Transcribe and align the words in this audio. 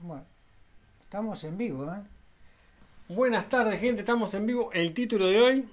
Bueno, 0.00 0.24
estamos 1.00 1.42
en 1.42 1.58
vivo, 1.58 1.92
¿eh? 1.92 1.98
Buenas 3.08 3.48
tardes, 3.48 3.80
gente. 3.80 4.02
Estamos 4.02 4.32
en 4.32 4.46
vivo. 4.46 4.70
El 4.72 4.94
título 4.94 5.26
de 5.26 5.40
hoy, 5.40 5.68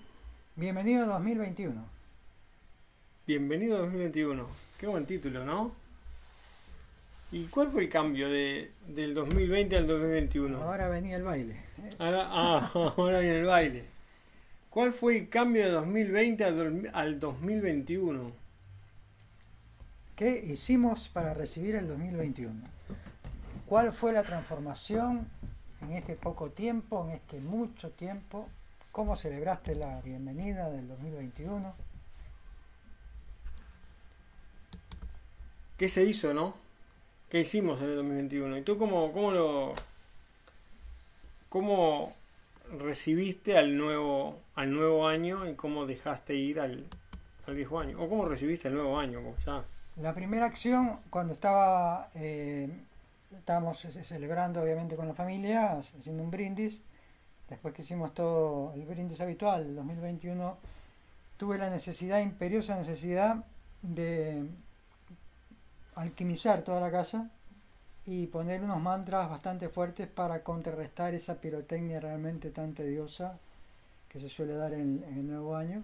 Bienvenido 0.55 1.05
2021. 1.05 1.85
Bienvenido 3.27 3.77
2021. 3.77 4.47
Qué 4.79 4.87
buen 4.87 5.05
título, 5.05 5.45
¿no? 5.45 5.73
¿Y 7.31 7.43
cuál 7.45 7.69
fue 7.69 7.83
el 7.83 7.89
cambio 7.89 8.27
de, 8.27 8.71
del 8.87 9.13
2020 9.13 9.77
al 9.77 9.85
2021? 9.85 10.59
Ahora 10.59 10.89
venía 10.89 11.17
el 11.17 11.23
baile. 11.23 11.57
Ahora, 11.99 12.27
ah, 12.27 12.71
ahora 12.97 13.19
viene 13.19 13.41
el 13.41 13.45
baile. 13.45 13.85
¿Cuál 14.71 14.91
fue 14.91 15.17
el 15.17 15.29
cambio 15.29 15.65
de 15.65 15.69
2020 15.69 16.43
al, 16.43 16.91
al 16.93 17.19
2021? 17.19 18.31
¿Qué 20.15 20.43
hicimos 20.47 21.09
para 21.09 21.35
recibir 21.35 21.75
el 21.75 21.87
2021? 21.87 22.75
¿Cuál 23.67 23.93
fue 23.93 24.13
la 24.13 24.21
transformación 24.21 25.27
en 25.81 25.93
este 25.93 26.15
poco 26.15 26.51
tiempo, 26.51 27.03
en 27.07 27.15
este 27.15 27.39
mucho 27.39 27.89
tiempo? 27.89 28.47
¿Cómo 28.91 29.15
celebraste 29.15 29.73
la 29.73 30.01
bienvenida 30.01 30.69
del 30.69 30.87
2021? 30.87 31.73
¿Qué 35.77 35.89
se 35.89 36.03
hizo, 36.03 36.31
no? 36.31 36.53
¿Qué 37.27 37.39
hicimos 37.39 37.81
en 37.81 37.89
el 37.89 37.95
2021? 37.95 38.57
¿Y 38.57 38.61
tú 38.61 38.77
cómo, 38.77 39.11
cómo 39.11 39.31
lo... 39.31 39.73
cómo 41.49 42.13
recibiste 42.79 43.57
al 43.57 43.75
nuevo, 43.77 44.41
al 44.53 44.73
nuevo 44.73 45.07
año 45.07 45.49
y 45.49 45.55
cómo 45.55 45.87
dejaste 45.87 46.35
ir 46.35 46.59
al, 46.59 46.85
al 47.47 47.55
viejo 47.55 47.79
año? 47.79 47.99
¿O 47.99 48.07
cómo 48.07 48.25
recibiste 48.25 48.67
el 48.67 48.75
nuevo 48.75 48.99
año? 48.99 49.21
Ya... 49.43 49.65
La 49.97 50.13
primera 50.13 50.45
acción, 50.45 50.99
cuando 51.09 51.33
estaba, 51.33 52.09
eh, 52.13 52.69
estábamos 53.37 53.79
ce- 53.79 54.03
celebrando 54.03 54.61
obviamente 54.61 54.95
con 54.95 55.07
la 55.07 55.13
familia, 55.13 55.79
haciendo 55.79 56.23
un 56.23 56.31
brindis, 56.31 56.81
después 57.49 57.73
que 57.73 57.81
hicimos 57.83 58.13
todo 58.13 58.73
el 58.73 58.85
brindis 58.85 59.21
habitual, 59.21 59.61
el 59.63 59.75
2021, 59.75 60.57
tuve 61.37 61.57
la 61.57 61.69
necesidad, 61.69 62.19
imperiosa 62.21 62.75
necesidad 62.77 63.43
de 63.81 64.45
alquimizar 65.95 66.61
toda 66.63 66.79
la 66.81 66.91
casa 66.91 67.29
y 68.05 68.27
poner 68.27 68.63
unos 68.63 68.81
mantras 68.81 69.29
bastante 69.29 69.69
fuertes 69.69 70.07
para 70.07 70.43
contrarrestar 70.43 71.13
esa 71.13 71.35
pirotecnia 71.41 71.99
realmente 71.99 72.51
tan 72.51 72.73
tediosa 72.73 73.39
que 74.09 74.19
se 74.19 74.29
suele 74.29 74.53
dar 74.55 74.73
en, 74.73 75.03
en 75.07 75.17
el 75.19 75.27
nuevo 75.27 75.55
año 75.55 75.83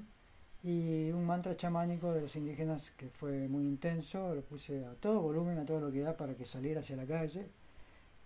y 0.64 1.09
un 1.12 1.26
mantra 1.26 1.56
chamánico 1.58 2.14
de 2.14 2.22
los 2.22 2.36
indígenas 2.36 2.92
que 2.98 3.09
fue 3.09 3.48
muy 3.48 3.64
intenso, 3.64 4.36
lo 4.36 4.42
puse 4.42 4.86
a 4.86 4.94
todo 4.94 5.22
volumen, 5.22 5.58
a 5.58 5.66
todo 5.66 5.80
lo 5.80 5.92
que 5.92 6.02
da 6.02 6.16
para 6.16 6.36
que 6.36 6.45
saliera 6.45 6.81
hacia 6.81 6.95
la 6.95 7.06
calle 7.06 7.48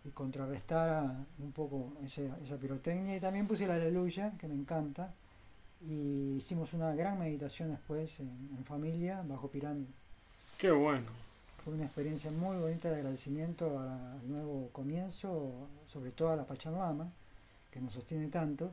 y 0.03 0.09
contrarrestara 0.09 1.25
un 1.39 1.51
poco 1.53 1.93
ese- 2.03 2.29
esa 2.43 2.57
pirotecnia 2.57 3.15
y 3.15 3.19
también 3.19 3.47
puse 3.47 3.65
la 3.67 3.75
aleluya 3.75 4.33
que 4.37 4.47
me 4.47 4.53
encanta 4.55 5.13
y 5.81 6.35
hicimos 6.37 6.73
una 6.73 6.93
gran 6.93 7.17
meditación 7.19 7.69
después 7.71 8.19
en, 8.19 8.29
en 8.57 8.65
familia 8.65 9.23
bajo 9.27 9.47
pirámide. 9.49 9.87
Qué 10.57 10.71
bueno. 10.71 11.07
Fue 11.63 11.73
una 11.73 11.85
experiencia 11.85 12.29
muy 12.31 12.57
bonita 12.57 12.89
de 12.89 12.97
agradecimiento 12.97 13.79
a- 13.79 14.13
al 14.13 14.29
nuevo 14.29 14.69
comienzo, 14.73 15.67
sobre 15.87 16.11
todo 16.11 16.31
a 16.31 16.35
la 16.35 16.45
Pachamama, 16.45 17.11
que 17.71 17.79
nos 17.81 17.93
sostiene 17.93 18.27
tanto, 18.27 18.71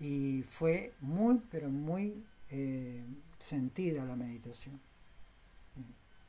y 0.00 0.42
fue 0.42 0.92
muy, 1.00 1.40
pero 1.50 1.68
muy 1.68 2.24
eh, 2.56 3.04
sentida 3.38 4.04
la 4.04 4.14
meditación. 4.16 4.80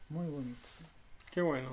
Muy 0.09 0.27
bonito. 0.27 0.67
sí. 0.69 0.83
Qué 1.31 1.41
bueno. 1.41 1.69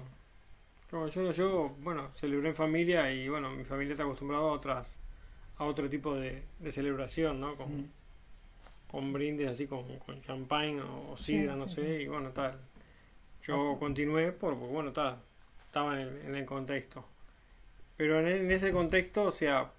Bueno. 0.90 1.08
Yo, 1.08 1.32
yo, 1.32 1.74
bueno, 1.80 2.10
celebré 2.14 2.50
en 2.50 2.54
familia 2.54 3.10
y 3.12 3.28
bueno, 3.28 3.50
mi 3.50 3.64
familia 3.64 3.92
está 3.92 4.04
acostumbrada 4.04 4.42
a 4.42 4.46
otras, 4.46 4.98
a 5.56 5.64
otro 5.64 5.88
tipo 5.88 6.14
de, 6.14 6.42
de 6.58 6.72
celebración, 6.72 7.40
¿no? 7.40 7.56
Con, 7.56 7.80
Mm. 7.82 7.90
con 8.90 9.12
brindis 9.12 9.48
así 9.48 9.66
con, 9.66 9.84
con 10.00 10.20
champagne 10.20 10.82
o, 10.82 11.12
o 11.12 11.16
Sí, 11.16 11.38
sidra, 11.38 11.56
no 11.56 11.66
sí, 11.68 11.76
sé, 11.76 12.02
y 12.02 12.06
bueno, 12.08 12.30
tal. 12.30 12.58
Yo 13.42 13.72
Ah. 13.74 13.78
continué 13.78 14.32
por- 14.32 14.54
porque, 14.58 14.72
bueno, 14.74 14.92
tal, 14.92 15.16
estaba 15.64 16.00
en 16.00 16.08
el, 16.08 16.16
en 16.26 16.34
el 16.36 16.44
contexto. 16.44 17.04
Pero 17.96 18.20
en, 18.20 18.28
en 18.28 18.50
ese 18.50 18.70
contexto, 18.72 19.24
o 19.24 19.32
sea, 19.32 19.70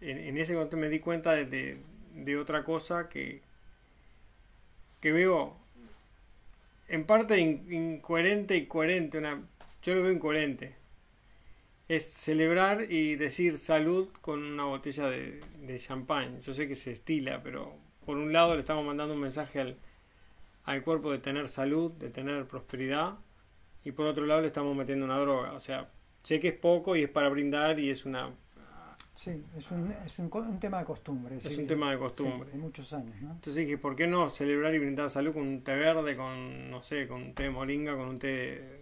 en, 0.00 0.18
en 0.18 0.36
ese 0.38 0.52
contexto 0.54 0.76
me 0.76 0.88
di 0.90 0.98
cuenta 1.00 1.32
de, 1.32 1.46
de- 1.46 1.78
de 2.14 2.36
otra 2.38 2.62
cosa 2.64 3.08
que, 3.08 3.40
que 5.00 5.12
veo 5.12 5.56
en 6.88 7.04
parte 7.04 7.38
in- 7.38 7.72
incoherente 7.72 8.56
y 8.56 8.66
coherente. 8.66 9.18
Una, 9.18 9.42
yo 9.82 9.94
lo 9.94 10.02
veo 10.02 10.12
incoherente. 10.12 10.74
Es 11.88 12.04
celebrar 12.04 12.90
y 12.90 13.16
decir 13.16 13.58
salud 13.58 14.08
con 14.20 14.42
una 14.42 14.64
botella 14.64 15.08
de, 15.08 15.40
de 15.66 15.78
champán. 15.78 16.40
Yo 16.42 16.52
sé 16.52 16.68
que 16.68 16.74
se 16.74 16.92
estila, 16.92 17.42
pero 17.42 17.74
por 18.04 18.16
un 18.16 18.32
lado 18.32 18.54
le 18.54 18.60
estamos 18.60 18.84
mandando 18.84 19.14
un 19.14 19.20
mensaje 19.20 19.60
al, 19.60 19.76
al 20.64 20.82
cuerpo 20.82 21.12
de 21.12 21.18
tener 21.18 21.48
salud, 21.48 21.90
de 21.92 22.10
tener 22.10 22.44
prosperidad, 22.46 23.14
y 23.84 23.92
por 23.92 24.06
otro 24.06 24.26
lado 24.26 24.42
le 24.42 24.48
estamos 24.48 24.76
metiendo 24.76 25.06
una 25.06 25.18
droga. 25.18 25.52
O 25.52 25.60
sea, 25.60 25.88
sé 26.24 26.40
que 26.40 26.48
es 26.48 26.54
poco 26.54 26.94
y 26.96 27.04
es 27.04 27.08
para 27.08 27.30
brindar 27.30 27.78
y 27.80 27.88
es 27.90 28.04
una 28.04 28.30
Sí, 29.18 29.42
es 29.56 29.68
un, 29.72 29.92
es 30.06 30.16
un, 30.20 30.30
un 30.32 30.60
tema 30.60 30.78
de 30.78 30.84
costumbre. 30.84 31.38
es 31.38 31.58
un 31.58 31.66
tema 31.66 31.90
de 31.90 31.98
costumbre. 31.98 32.50
sí, 32.52 32.56
de 32.56 32.62
muchos 32.62 32.92
años, 32.92 33.20
¿no? 33.20 33.32
Entonces 33.32 33.56
dije, 33.56 33.76
¿por 33.76 33.96
qué 33.96 34.06
no 34.06 34.28
celebrar 34.28 34.72
y 34.74 34.78
brindar 34.78 35.10
salud 35.10 35.32
con 35.32 35.42
un 35.42 35.62
té 35.62 35.74
verde, 35.74 36.16
con, 36.16 36.70
no 36.70 36.80
sé, 36.82 37.08
con 37.08 37.22
un 37.22 37.34
té 37.34 37.42
de 37.42 37.50
moringa, 37.50 37.96
con 37.96 38.06
un 38.10 38.18
té 38.20 38.28
de, 38.28 38.80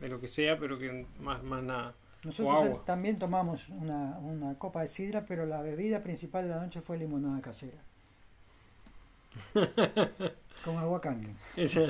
de 0.00 0.08
lo 0.08 0.20
que 0.20 0.28
sea, 0.28 0.58
pero 0.58 0.78
que 0.78 1.06
más, 1.20 1.42
más 1.42 1.62
nada? 1.62 1.94
Nosotros 2.22 2.54
O 2.54 2.64
agua. 2.64 2.84
también 2.84 3.18
tomamos 3.18 3.70
una, 3.70 4.18
una 4.18 4.56
copa 4.58 4.82
de 4.82 4.88
sidra, 4.88 5.24
pero 5.24 5.46
la 5.46 5.62
bebida 5.62 6.02
principal 6.02 6.44
de 6.44 6.50
la 6.50 6.60
noche 6.60 6.82
fue 6.82 6.98
limonada 6.98 7.40
casera. 7.40 7.78
Con 10.64 10.76
agua 10.76 11.00
cangue. 11.00 11.32
Esa, 11.56 11.82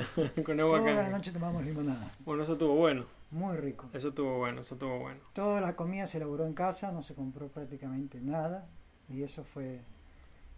con 0.45 0.59
agua 0.59 0.79
Toda 0.79 0.93
la 0.93 1.09
noche 1.09 1.31
tomamos 1.31 1.65
limonada. 1.65 2.11
Bueno, 2.23 2.43
eso 2.43 2.53
estuvo 2.53 2.75
bueno. 2.75 3.05
Muy 3.31 3.57
rico. 3.57 3.89
Eso 3.93 4.09
estuvo 4.09 4.37
bueno, 4.37 4.61
eso 4.61 4.73
estuvo 4.75 4.99
bueno. 4.99 5.19
Toda 5.33 5.61
la 5.61 5.75
comida 5.75 6.07
se 6.07 6.17
elaboró 6.17 6.45
en 6.47 6.53
casa, 6.53 6.91
no 6.91 7.03
se 7.03 7.13
compró 7.13 7.47
prácticamente 7.49 8.19
nada. 8.21 8.67
Y 9.07 9.23
eso 9.23 9.43
fue, 9.43 9.81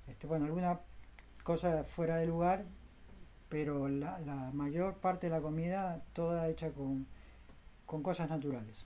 este, 0.07 0.27
bueno, 0.27 0.45
alguna 0.45 0.79
cosa 1.43 1.83
fuera 1.83 2.17
de 2.17 2.27
lugar, 2.27 2.65
pero 3.49 3.87
la, 3.89 4.19
la 4.19 4.51
mayor 4.53 4.95
parte 4.95 5.27
de 5.27 5.31
la 5.31 5.41
comida 5.41 6.01
toda 6.13 6.47
hecha 6.49 6.71
con, 6.71 7.07
con 7.85 8.03
cosas 8.03 8.29
naturales. 8.29 8.85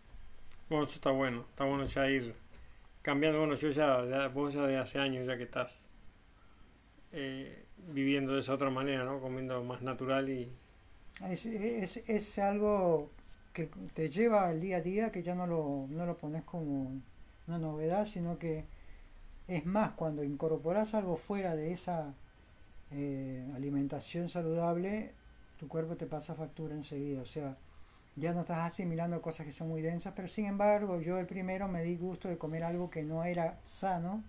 Bueno, 0.70 0.86
eso 0.86 0.96
está 0.96 1.12
bueno. 1.12 1.46
Está 1.50 1.66
bueno 1.66 1.86
ya 1.86 2.08
ir 2.10 2.34
cambiando. 3.04 3.40
Bueno, 3.40 3.54
yo 3.56 3.70
ya, 3.70 4.04
ya- 4.06 4.28
vos 4.30 4.54
ya 4.54 4.66
de 4.66 4.78
hace 4.78 4.98
años 5.00 5.28
ya 5.28 5.38
que 5.38 5.44
estás 5.44 5.88
eh, 7.12 7.66
viviendo 7.94 8.34
de 8.34 8.40
esa 8.40 8.54
otra 8.54 8.70
manera, 8.70 9.04
¿no? 9.06 9.20
Comiendo 9.20 9.64
más 9.64 9.82
natural 9.82 10.30
y... 10.30 10.52
Es, 11.24 11.46
es, 11.46 11.98
es 12.10 12.40
algo 12.40 13.10
que 13.56 13.70
te 13.94 14.10
lleva 14.10 14.50
al 14.50 14.60
día 14.60 14.78
a 14.78 14.82
día, 14.82 15.12
que 15.12 15.24
ya 15.24 15.34
no 15.34 15.48
lo, 15.48 15.88
no 15.90 16.06
lo 16.06 16.18
pones 16.18 16.44
como 16.44 16.92
una 17.48 17.58
novedad, 17.58 18.04
sino 18.04 18.38
que 18.38 18.66
es 19.48 19.66
más, 19.66 19.94
cuando 19.94 20.24
incorporas 20.26 20.94
algo 20.94 21.16
fuera 21.16 21.56
de 21.56 21.72
esa 21.72 22.14
eh, 22.92 23.50
alimentación 23.56 24.28
saludable, 24.28 25.14
tu 25.58 25.70
cuerpo 25.70 25.96
te 25.96 26.06
pasa 26.06 26.36
factura 26.36 26.76
enseguida. 26.76 27.22
O 27.22 27.26
sea, 27.26 27.56
ya 28.18 28.34
no 28.34 28.42
estás 28.42 28.60
asimilando 28.60 29.22
cosas 29.22 29.46
que 29.46 29.54
son 29.54 29.70
muy 29.70 29.82
densas, 29.82 30.12
pero 30.14 30.28
sin 30.28 30.46
embargo, 30.48 31.00
yo 31.00 31.18
el 31.18 31.26
primero 31.26 31.70
me 31.70 31.82
di 31.82 31.96
gusto 31.96 32.28
de 32.28 32.38
comer 32.38 32.66
algo 32.66 32.90
que 32.90 33.04
no 33.04 33.24
era 33.24 33.58
sano 33.64 34.22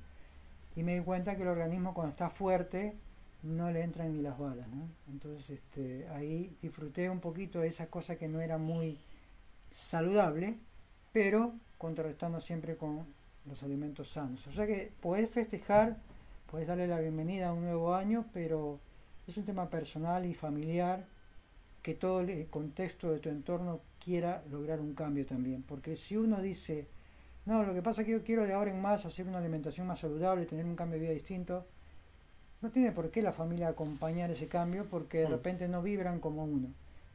y 0.77 0.85
me 0.85 0.95
di 0.99 1.05
cuenta 1.05 1.35
que 1.35 1.43
el 1.43 1.49
organismo 1.49 1.95
cuando 1.95 2.13
está 2.13 2.31
fuerte 2.31 2.95
no 3.43 3.73
le 3.73 3.83
entran 3.83 4.13
ni 4.13 4.23
las 4.23 4.39
balas. 4.39 4.69
Entonces, 5.09 5.51
este, 5.51 6.07
ahí 6.11 6.57
disfruté 6.63 7.11
un 7.11 7.19
poquito 7.19 7.59
de 7.61 7.69
esa 7.69 7.89
cosa 7.89 8.15
que 8.15 8.29
no 8.29 8.41
era 8.41 8.57
muy 8.57 9.01
saludable, 9.71 10.59
pero 11.13 11.55
contrarrestando 11.79 12.41
siempre 12.41 12.77
con 12.77 13.07
los 13.47 13.63
alimentos 13.63 14.11
sanos. 14.11 14.47
O 14.47 14.53
sea 14.53 14.67
que 14.67 14.93
podés 15.01 15.31
festejar, 15.31 15.97
podés 16.51 16.67
darle 16.67 16.87
la 16.87 17.01
bienvenida 17.01 17.49
a 17.49 17.53
un 17.53 17.63
nuevo 17.63 17.95
año, 17.95 18.27
pero 18.33 18.81
es 19.27 19.37
un 19.37 19.45
tema 19.45 19.69
personal 19.69 20.25
y 20.25 20.35
familiar 20.35 21.05
que 21.83 21.95
todo 21.95 22.21
el 22.21 22.47
contexto 22.49 23.13
de 23.13 23.21
tu 23.21 23.29
entorno 23.29 23.81
quiera 24.03 24.43
lograr 24.51 24.81
un 24.81 24.95
cambio 24.95 25.25
también. 25.25 25.63
Porque 25.63 25.97
si 25.97 26.17
uno 26.17 26.43
dice, 26.43 26.89
no, 27.45 27.63
lo 27.63 27.75
que 27.75 27.83
pasa 27.83 28.01
es 28.01 28.07
que 28.07 28.13
yo 28.13 28.25
quiero 28.25 28.45
de 28.45 28.55
ahora 28.55 28.73
en 28.73 28.81
más 28.81 29.07
hacer 29.07 29.27
una 29.27 29.39
alimentación 29.39 29.87
más 29.87 30.01
saludable, 30.01 30.47
tener 30.47 30.65
un 30.65 30.75
cambio 30.75 30.99
de 30.99 31.05
vida 31.05 31.13
distinto, 31.15 31.67
no 32.61 32.71
tiene 32.71 32.91
por 32.93 33.11
qué 33.11 33.23
la 33.23 33.33
familia 33.33 33.69
acompañar 33.69 34.31
ese 34.31 34.49
cambio 34.49 34.87
porque 34.91 35.19
de 35.19 35.29
repente 35.29 35.69
no 35.69 35.83
vibran 35.83 36.19
como 36.19 36.45
uno. 36.45 36.69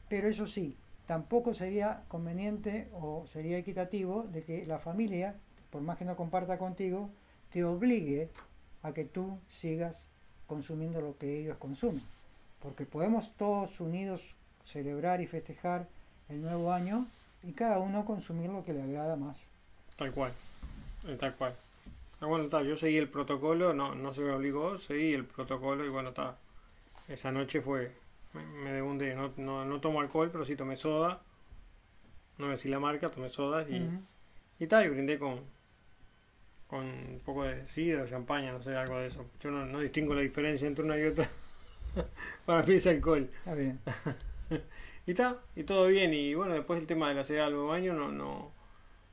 Pero 0.07 0.27
eso 0.27 0.47
sí, 0.47 0.77
tampoco 1.11 1.53
sería 1.53 2.05
conveniente 2.07 2.87
o 2.93 3.27
sería 3.27 3.57
equitativo 3.57 4.23
de 4.31 4.43
que 4.45 4.65
la 4.65 4.79
familia, 4.79 5.35
por 5.69 5.81
más 5.81 5.97
que 5.97 6.05
no 6.05 6.15
comparta 6.15 6.57
contigo, 6.57 7.09
te 7.49 7.65
obligue 7.65 8.29
a 8.81 8.93
que 8.93 9.03
tú 9.03 9.37
sigas 9.49 10.07
consumiendo 10.47 11.01
lo 11.01 11.17
que 11.17 11.41
ellos 11.41 11.57
consumen. 11.57 12.01
Porque 12.61 12.85
podemos 12.85 13.35
todos 13.35 13.81
unidos 13.81 14.21
celebrar 14.63 15.19
y 15.19 15.27
festejar 15.27 15.85
el 16.29 16.41
nuevo 16.41 16.71
año 16.71 17.05
y 17.43 17.51
cada 17.51 17.79
uno 17.79 18.05
consumir 18.05 18.49
lo 18.49 18.63
que 18.63 18.71
le 18.71 18.81
agrada 18.81 19.17
más. 19.17 19.49
Tal 19.97 20.13
cual, 20.13 20.31
eh, 21.09 21.17
tal 21.19 21.35
cual. 21.35 21.53
Ah, 22.21 22.27
bueno, 22.27 22.45
está, 22.45 22.63
yo 22.63 22.77
seguí 22.77 22.95
el 22.95 23.09
protocolo, 23.09 23.73
no, 23.73 23.95
no 23.95 24.13
se 24.13 24.21
me 24.21 24.31
obligó, 24.31 24.77
seguí 24.77 25.11
el 25.11 25.25
protocolo 25.25 25.83
y 25.83 25.89
bueno, 25.89 26.07
está. 26.11 26.37
Esa 27.09 27.33
noche 27.33 27.59
fue, 27.59 27.91
me, 28.33 28.43
me 28.45 28.71
debundé, 28.71 29.15
no, 29.15 29.33
no, 29.37 29.65
no 29.65 29.81
tomo 29.81 30.01
alcohol, 30.01 30.29
pero 30.31 30.45
sí 30.45 30.55
tomé 30.55 30.75
soda. 30.77 31.21
No 32.37 32.45
me 32.45 32.51
decía 32.53 32.71
la 32.71 32.79
marca, 32.79 33.09
tomé 33.09 33.29
sodas 33.29 33.67
y, 33.69 33.79
Ujú. 33.79 33.99
y 34.59 34.67
tal, 34.67 34.85
y 34.85 34.89
brindé 34.89 35.19
con, 35.19 35.41
con 36.67 36.85
un 36.85 37.21
poco 37.23 37.43
de 37.43 37.67
sidra, 37.67 38.09
champaña, 38.09 38.51
no 38.51 38.61
sé, 38.61 38.75
algo 38.75 38.97
de 38.97 39.07
eso. 39.07 39.25
Yo 39.39 39.51
no, 39.51 39.65
no 39.65 39.79
distingo 39.79 40.13
la 40.15 40.21
diferencia 40.21 40.67
entre 40.67 40.83
una 40.85 40.97
y 40.97 41.03
otra. 41.03 41.29
Para 42.45 42.63
mí 42.63 42.75
es 42.75 42.87
alcohol. 42.87 43.29
Está 43.39 43.53
bien. 43.55 43.79
Y 45.07 45.11
está, 45.11 45.39
y 45.55 45.63
todo 45.63 45.87
bien. 45.87 46.13
Y 46.13 46.35
bueno, 46.35 46.53
después 46.53 46.79
el 46.79 46.85
tema 46.85 47.09
de 47.09 47.15
la 47.15 47.23
llegada 47.23 47.47
al 47.47 47.53
nuevo 47.53 47.73
año, 47.73 47.93
no, 47.93 48.11
no. 48.11 48.31
O 48.37 48.53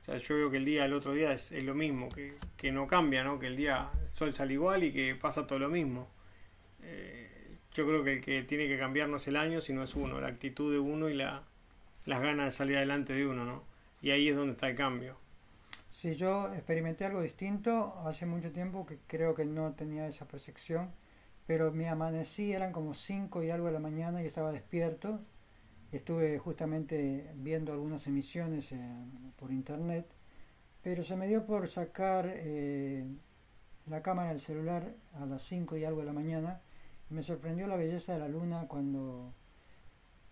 sea, 0.03 0.17
yo 0.17 0.35
veo 0.35 0.51
que 0.51 0.57
el 0.57 0.65
día 0.65 0.83
del 0.83 0.93
otro 0.93 1.13
día 1.13 1.33
es, 1.33 1.51
es 1.51 1.63
lo 1.63 1.73
mismo, 1.73 2.09
que, 2.09 2.35
que 2.57 2.71
no 2.71 2.85
cambia, 2.85 3.23
¿no? 3.23 3.39
Que 3.39 3.47
el 3.47 3.57
día 3.57 3.89
el 3.99 4.13
sol 4.13 4.31
sale 4.35 4.53
igual 4.53 4.83
y 4.83 4.93
que 4.93 5.15
pasa 5.15 5.47
todo 5.47 5.57
lo 5.57 5.67
mismo. 5.67 6.07
Eh, 6.83 7.28
yo 7.73 7.85
creo 7.85 8.03
que 8.03 8.13
el 8.13 8.21
que 8.21 8.43
tiene 8.43 8.67
que 8.67 8.77
cambiar 8.77 9.09
no 9.09 9.17
es 9.17 9.27
el 9.27 9.35
año, 9.35 9.61
sino 9.61 9.83
es 9.83 9.95
uno, 9.95 10.19
la 10.19 10.27
actitud 10.27 10.71
de 10.71 10.79
uno 10.79 11.09
y 11.09 11.13
la, 11.13 11.43
las 12.05 12.21
ganas 12.21 12.45
de 12.45 12.51
salir 12.51 12.77
adelante 12.77 13.13
de 13.13 13.27
uno, 13.27 13.45
¿no? 13.45 13.63
Y 14.01 14.11
ahí 14.11 14.29
es 14.29 14.35
donde 14.35 14.53
está 14.53 14.69
el 14.69 14.75
cambio. 14.75 15.17
Si 15.89 16.15
yo 16.15 16.53
experimenté 16.53 17.05
algo 17.05 17.21
distinto 17.21 17.95
hace 18.05 18.25
mucho 18.25 18.51
tiempo 18.51 18.85
que 18.85 18.99
creo 19.07 19.33
que 19.33 19.45
no 19.45 19.73
tenía 19.73 20.07
esa 20.07 20.27
percepción, 20.27 20.91
pero 21.45 21.71
me 21.71 21.89
amanecí, 21.89 22.53
eran 22.53 22.71
como 22.71 22.93
5 22.93 23.43
y 23.43 23.49
algo 23.49 23.67
de 23.67 23.73
la 23.73 23.79
mañana 23.79 24.21
y 24.21 24.27
estaba 24.27 24.51
despierto. 24.51 25.19
Estuve 25.91 26.37
justamente 26.37 27.31
viendo 27.35 27.73
algunas 27.73 28.05
emisiones 28.05 28.71
eh, 28.71 28.77
por 29.35 29.51
internet, 29.51 30.05
pero 30.83 31.03
se 31.03 31.15
me 31.15 31.27
dio 31.27 31.45
por 31.45 31.67
sacar 31.67 32.31
eh, 32.31 33.03
la 33.87 34.03
cámara 34.03 34.29
del 34.29 34.41
celular 34.41 34.93
a 35.15 35.25
las 35.25 35.41
5 35.43 35.77
y 35.77 35.85
algo 35.85 36.01
de 36.01 36.05
la 36.05 36.13
mañana 36.13 36.61
me 37.09 37.23
sorprendió 37.23 37.67
la 37.67 37.75
belleza 37.75 38.13
de 38.13 38.19
la 38.19 38.27
luna 38.27 38.65
cuando 38.67 39.33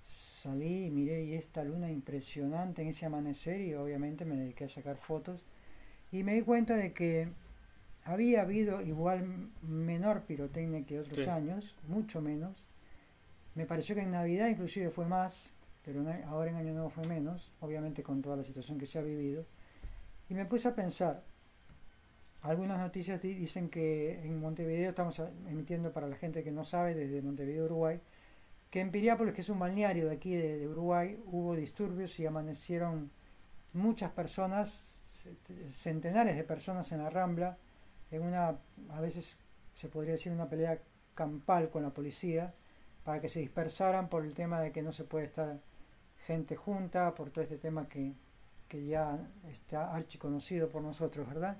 salí 0.05 0.85
y 0.85 0.91
miré 0.91 1.23
y 1.23 1.33
esta 1.33 1.63
luna 1.63 1.89
impresionante 1.91 2.81
en 2.81 2.89
ese 2.89 3.05
amanecer 3.05 3.59
y 3.61 3.73
obviamente 3.73 4.25
me 4.25 4.35
dediqué 4.37 4.65
a 4.65 4.69
sacar 4.69 4.97
fotos 4.97 5.43
y 6.11 6.23
me 6.23 6.33
di 6.35 6.41
cuenta 6.41 6.75
de 6.75 6.93
que 6.93 7.29
había 8.05 8.41
habido 8.43 8.81
igual 8.81 9.49
menor 9.61 10.23
pirotecnia 10.23 10.85
que 10.85 10.99
otros 10.99 11.19
Sí. 11.23 11.29
años, 11.29 11.75
mucho 11.87 12.21
menos. 12.21 12.63
Me 13.55 13.65
pareció 13.65 13.95
que 13.95 14.01
en 14.01 14.11
Navidad 14.11 14.47
inclusive 14.47 14.91
fue 14.91 15.05
más, 15.07 15.51
pero 15.83 16.03
ahora 16.27 16.51
en 16.51 16.57
Año 16.57 16.73
Nuevo 16.73 16.89
fue 16.89 17.05
menos, 17.07 17.51
obviamente 17.59 18.03
con 18.03 18.21
toda 18.21 18.37
la 18.37 18.43
situación 18.43 18.77
que 18.77 18.85
se 18.85 18.99
ha 18.99 19.01
vivido. 19.01 19.45
Y 20.29 20.35
me 20.35 20.45
puse 20.45 20.67
a 20.69 20.75
pensar, 20.75 21.23
algunas 22.41 22.79
noticias 22.79 23.21
di- 23.21 23.33
dicen 23.35 23.69
que 23.69 24.21
en 24.25 24.39
Montevideo, 24.39 24.89
estamos 24.89 25.19
emitiendo 25.47 25.91
para 25.93 26.07
la 26.07 26.15
gente 26.15 26.43
que 26.43 26.51
no 26.51 26.63
sabe, 26.65 26.95
desde 26.95 27.21
Montevideo, 27.21 27.65
Uruguay, 27.65 27.99
que 28.71 28.81
en 28.81 28.91
Piriápolis, 28.91 29.33
que 29.33 29.41
es 29.41 29.49
un 29.49 29.59
balneario 29.59 30.07
de 30.07 30.15
aquí 30.15 30.35
de, 30.35 30.57
de 30.59 30.67
Uruguay, 30.67 31.19
hubo 31.27 31.55
disturbios 31.55 32.19
y 32.19 32.25
amanecieron 32.25 33.11
muchas 33.73 34.11
personas, 34.11 34.99
ce- 35.13 35.71
centenares 35.71 36.35
de 36.37 36.43
personas 36.43 36.91
en 36.91 37.03
la 37.03 37.09
Rambla, 37.09 37.57
en 38.11 38.23
una, 38.23 38.57
a 38.91 39.01
veces 39.01 39.37
se 39.73 39.89
podría 39.89 40.13
decir 40.13 40.31
una 40.31 40.49
pelea 40.49 40.79
campal 41.13 41.69
con 41.69 41.83
la 41.83 41.91
policía, 41.91 42.53
para 43.03 43.21
que 43.21 43.29
se 43.29 43.39
dispersaran 43.39 44.09
por 44.09 44.25
el 44.25 44.35
tema 44.35 44.61
de 44.61 44.71
que 44.71 44.81
no 44.83 44.91
se 44.93 45.03
puede 45.05 45.25
estar 45.25 45.59
gente 46.27 46.55
junta, 46.55 47.15
por 47.15 47.29
todo 47.31 47.43
este 47.43 47.57
tema 47.57 47.87
que, 47.87 48.13
que 48.67 48.85
ya 48.85 49.19
está 49.49 49.93
archiconocido 49.95 50.69
por 50.69 50.81
nosotros, 50.81 51.27
¿verdad? 51.27 51.57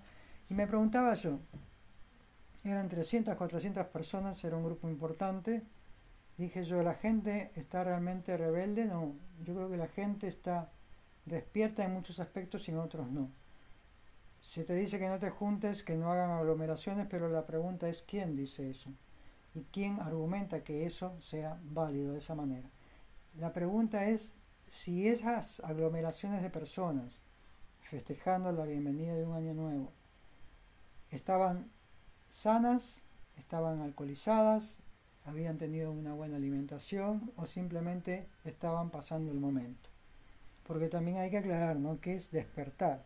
Y 0.50 0.54
me 0.54 0.68
preguntaba 0.68 1.14
yo, 1.16 1.40
eran 2.64 2.88
300, 2.88 3.36
400 3.36 3.88
personas, 3.88 4.44
era 4.44 4.56
un 4.56 4.64
grupo 4.64 4.90
importante, 4.90 5.64
Dije 6.38 6.64
yo, 6.66 6.84
¿la 6.84 6.94
gente 6.94 7.52
está 7.56 7.84
realmente 7.84 8.38
rebelde? 8.38 8.86
No, 8.86 9.16
yo 9.44 9.56
creo 9.56 9.72
que 9.72 9.78
la 9.78 9.88
gente 9.88 10.28
está 10.28 10.70
despierta 11.26 11.84
en 11.84 11.94
muchos 11.94 12.20
aspectos 12.20 12.68
y 12.68 12.72
en 12.72 12.78
otros 12.78 13.10
no. 13.10 13.32
Se 14.40 14.64
te 14.64 14.76
dice 14.76 15.00
que 15.00 15.10
no 15.10 15.18
te 15.18 15.32
juntes, 15.32 15.84
que 15.84 15.96
no 15.96 16.12
hagan 16.12 16.30
aglomeraciones, 16.30 17.08
pero 17.10 17.28
la 17.28 17.48
pregunta 17.48 17.90
es 17.90 18.04
¿quién 18.04 18.36
dice 18.36 18.70
eso? 18.70 18.92
¿Y 19.56 19.64
quién 19.72 20.00
argumenta 20.00 20.64
que 20.64 20.86
eso 20.86 21.20
sea 21.20 21.60
válido 21.64 22.12
de 22.12 22.20
esa 22.20 22.36
manera? 22.36 22.70
La 23.40 23.52
pregunta 23.52 24.06
es 24.06 24.36
si 24.68 25.08
esas 25.08 25.60
aglomeraciones 25.62 26.44
de 26.44 26.52
personas 26.52 27.20
festejando 27.82 28.52
la 28.52 28.66
bienvenida 28.66 29.16
de 29.16 29.26
un 29.26 29.34
año 29.34 29.56
nuevo 29.56 29.92
estaban 31.12 31.70
sanas, 32.30 33.04
estaban 33.38 33.82
alcoholizadas, 33.82 34.80
habían 35.26 35.58
tenido 35.58 35.92
una 35.92 36.14
buena 36.14 36.38
alimentación 36.38 37.32
o 37.36 37.46
simplemente 37.46 38.28
estaban 38.46 38.90
pasando 38.90 39.32
el 39.32 39.40
momento. 39.40 39.90
Porque 40.66 40.88
también 40.88 41.18
hay 41.18 41.30
que 41.30 41.38
aclarar, 41.38 41.78
¿no? 41.78 42.00
¿Qué 42.00 42.16
es 42.16 42.32
despertar? 42.32 43.04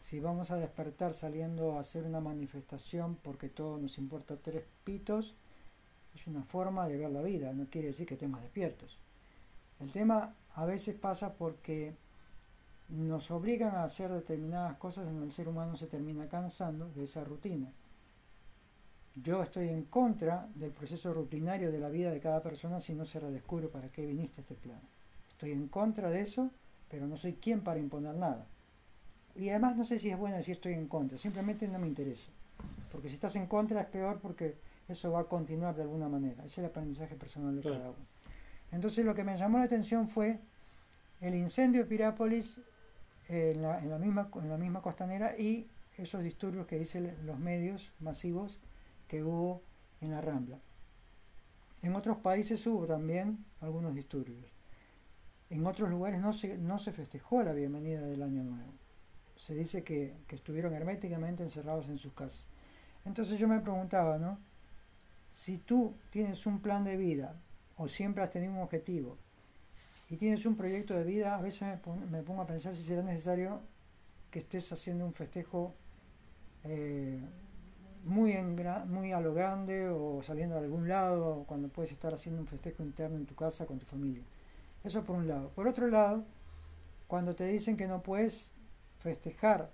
Si 0.00 0.20
vamos 0.20 0.50
a 0.50 0.56
despertar 0.56 1.14
saliendo 1.14 1.76
a 1.76 1.80
hacer 1.80 2.04
una 2.04 2.20
manifestación 2.20 3.16
porque 3.16 3.48
todo 3.48 3.78
nos 3.78 3.98
importa 3.98 4.36
tres 4.36 4.64
pitos, 4.84 5.34
es 6.14 6.26
una 6.26 6.42
forma 6.42 6.88
de 6.88 6.96
ver 6.96 7.10
la 7.10 7.22
vida, 7.22 7.52
no 7.52 7.66
quiere 7.66 7.88
decir 7.88 8.06
que 8.06 8.14
estemos 8.14 8.40
despiertos. 8.40 8.98
El 9.80 9.92
tema 9.92 10.34
a 10.54 10.64
veces 10.64 10.94
pasa 10.94 11.34
porque 11.34 11.94
nos 12.88 13.30
obligan 13.30 13.74
a 13.74 13.84
hacer 13.84 14.10
determinadas 14.12 14.76
cosas 14.76 15.08
en 15.08 15.22
el 15.22 15.32
ser 15.32 15.48
humano 15.48 15.76
se 15.76 15.86
termina 15.86 16.28
cansando 16.28 16.88
de 16.90 17.04
esa 17.04 17.24
rutina. 17.24 17.70
Yo 19.16 19.42
estoy 19.42 19.68
en 19.70 19.84
contra 19.84 20.46
del 20.54 20.72
proceso 20.72 21.12
rutinario 21.12 21.72
de 21.72 21.80
la 21.80 21.88
vida 21.88 22.10
de 22.10 22.20
cada 22.20 22.42
persona 22.42 22.80
si 22.80 22.94
no 22.94 23.04
se 23.06 23.18
redescubre 23.18 23.68
para 23.68 23.88
qué 23.88 24.04
viniste 24.04 24.40
a 24.40 24.42
este 24.42 24.54
plano. 24.54 24.82
Estoy 25.30 25.52
en 25.52 25.68
contra 25.68 26.10
de 26.10 26.20
eso, 26.20 26.50
pero 26.90 27.06
no 27.06 27.16
soy 27.16 27.34
quien 27.34 27.62
para 27.62 27.80
imponer 27.80 28.14
nada. 28.14 28.46
Y 29.34 29.48
además 29.48 29.76
no 29.76 29.84
sé 29.84 29.98
si 29.98 30.10
es 30.10 30.18
bueno 30.18 30.36
decir 30.36 30.52
estoy 30.52 30.74
en 30.74 30.86
contra, 30.86 31.18
simplemente 31.18 31.66
no 31.66 31.78
me 31.78 31.86
interesa. 31.86 32.30
Porque 32.92 33.08
si 33.08 33.14
estás 33.14 33.36
en 33.36 33.46
contra 33.46 33.80
es 33.80 33.86
peor 33.86 34.20
porque 34.20 34.56
eso 34.88 35.10
va 35.10 35.20
a 35.20 35.24
continuar 35.24 35.74
de 35.74 35.82
alguna 35.82 36.08
manera. 36.08 36.44
Ese 36.44 36.46
es 36.46 36.58
el 36.58 36.64
aprendizaje 36.66 37.16
personal 37.16 37.56
de 37.56 37.62
cada 37.62 37.90
uno. 37.90 38.06
Entonces 38.70 39.04
lo 39.04 39.14
que 39.14 39.24
me 39.24 39.36
llamó 39.36 39.58
la 39.58 39.64
atención 39.64 40.08
fue 40.08 40.38
el 41.20 41.34
incendio 41.34 41.82
de 41.82 41.88
Pirápolis 41.88 42.60
en, 43.28 43.62
la, 43.62 43.98
misma, 43.98 44.30
en 44.34 44.48
la 44.48 44.58
misma 44.58 44.82
costanera 44.82 45.36
y 45.38 45.68
esos 45.96 46.22
disturbios 46.22 46.66
que 46.66 46.78
dicen 46.78 47.16
los 47.24 47.38
medios 47.38 47.92
masivos 48.00 48.60
que 49.08 49.22
hubo 49.22 49.62
en 50.00 50.10
la 50.10 50.20
Rambla. 50.20 50.58
En 51.82 51.94
otros 51.94 52.18
países 52.18 52.66
hubo 52.66 52.86
también 52.86 53.44
algunos 53.60 53.94
disturbios. 53.94 54.44
En 55.50 55.66
otros 55.66 55.88
lugares 55.90 56.20
no 56.20 56.32
se, 56.32 56.58
no 56.58 56.78
se 56.78 56.92
festejó 56.92 57.42
la 57.42 57.52
bienvenida 57.52 58.00
del 58.00 58.22
Año 58.22 58.42
Nuevo. 58.42 58.72
Se 59.36 59.54
dice 59.54 59.84
que, 59.84 60.16
que 60.26 60.36
estuvieron 60.36 60.74
herméticamente 60.74 61.42
encerrados 61.42 61.88
en 61.88 61.98
sus 61.98 62.12
casas. 62.12 62.46
Entonces 63.04 63.38
yo 63.38 63.46
me 63.46 63.60
preguntaba, 63.60 64.18
¿no? 64.18 64.38
Si 65.30 65.58
tú 65.58 65.94
tienes 66.10 66.46
un 66.46 66.60
plan 66.60 66.82
de 66.82 66.96
vida 66.96 67.36
o 67.76 67.88
siempre 67.88 68.24
has 68.24 68.30
tenido 68.30 68.52
un 68.52 68.60
objetivo 68.60 69.18
y 70.08 70.16
tienes 70.16 70.46
un 70.46 70.56
proyecto 70.56 70.94
de 70.94 71.04
vida, 71.04 71.34
a 71.36 71.40
veces 71.42 71.62
me, 71.62 71.76
pon- 71.78 72.10
me 72.10 72.22
pongo 72.22 72.42
a 72.42 72.46
pensar 72.46 72.76
si 72.76 72.84
será 72.84 73.02
necesario 73.02 73.60
que 74.30 74.40
estés 74.40 74.72
haciendo 74.72 75.06
un 75.06 75.14
festejo 75.14 75.74
eh, 76.64 77.20
muy, 78.04 78.34
muy 78.88 79.12
a 79.12 79.20
lo 79.20 79.34
grande 79.34 79.88
o 79.88 80.22
saliendo 80.22 80.56
de 80.56 80.62
algún 80.62 80.88
lado, 80.88 81.44
cuando 81.48 81.68
puedes 81.68 81.92
estar 81.92 82.14
haciendo 82.14 82.40
un 82.40 82.46
festejo 82.46 82.82
interno 82.82 83.16
en 83.16 83.26
tu 83.26 83.34
casa 83.34 83.66
con 83.66 83.78
tu 83.78 83.86
familia. 83.86 84.22
Eso 84.84 85.04
por 85.04 85.16
un 85.16 85.28
lado. 85.28 85.50
Por 85.50 85.66
otro 85.68 85.88
lado, 85.88 86.24
cuando 87.08 87.34
te 87.34 87.46
dicen 87.46 87.76
que 87.76 87.86
no 87.86 88.02
puedes 88.02 88.52
festejar 89.00 89.70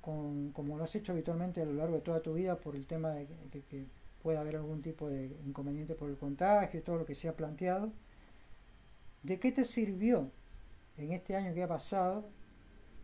con, 0.00 0.50
como 0.52 0.76
lo 0.76 0.84
has 0.84 0.94
hecho 0.94 1.12
habitualmente 1.12 1.62
a 1.62 1.64
lo 1.66 1.74
largo 1.74 1.96
de 1.96 2.02
toda 2.02 2.20
tu 2.22 2.34
vida 2.34 2.56
por 2.58 2.76
el 2.76 2.86
tema 2.86 3.10
de 3.10 3.26
que, 3.26 3.62
que 3.62 3.86
puede 4.22 4.38
haber 4.38 4.56
algún 4.56 4.82
tipo 4.82 5.08
de 5.08 5.26
inconveniente 5.46 5.94
por 5.94 6.10
el 6.10 6.16
contagio 6.16 6.80
y 6.80 6.82
todo 6.82 6.96
lo 6.98 7.04
que 7.06 7.14
se 7.14 7.28
ha 7.28 7.36
planteado, 7.36 7.92
¿de 9.24 9.40
qué 9.40 9.50
te 9.50 9.64
sirvió 9.64 10.30
en 10.96 11.12
este 11.12 11.34
año 11.34 11.52
que 11.54 11.62
ha 11.64 11.68
pasado 11.68 12.28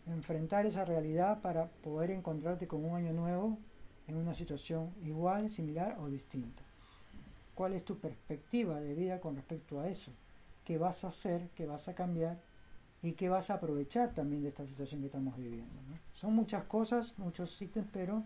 enfrentar 0.07 0.67
esa 0.67 0.85
realidad 0.85 1.41
para 1.41 1.67
poder 1.67 2.11
encontrarte 2.13 2.69
con 2.69 2.85
un 2.85 2.95
año 2.95 3.13
nuevo 3.13 3.59
en 4.07 4.17
una 4.17 4.35
situación 4.35 4.93
igual, 5.03 5.51
similar 5.51 5.97
o 5.99 6.09
distinta? 6.09 6.63
¿Cuál 7.55 7.75
es 7.75 7.85
tu 7.85 7.99
perspectiva 7.99 8.81
de 8.81 8.95
vida 8.95 9.21
con 9.21 9.35
respecto 9.37 9.81
a 9.81 9.89
eso? 9.89 10.13
¿Qué 10.65 10.79
vas 10.79 11.05
a 11.05 11.09
hacer? 11.09 11.49
¿Qué 11.55 11.67
vas 11.67 11.89
a 11.89 11.95
cambiar? 11.95 12.39
¿Y 13.03 13.13
qué 13.13 13.29
vas 13.29 13.51
a 13.51 13.55
aprovechar 13.55 14.15
también 14.15 14.43
de 14.43 14.49
esta 14.51 14.67
situación 14.67 15.01
que 15.01 15.07
estamos 15.07 15.37
viviendo? 15.37 15.75
¿no? 15.89 15.99
Son 16.15 16.35
muchas 16.35 16.65
cosas, 16.65 17.19
muchos 17.19 17.61
ítems, 17.61 17.89
pero 17.93 18.23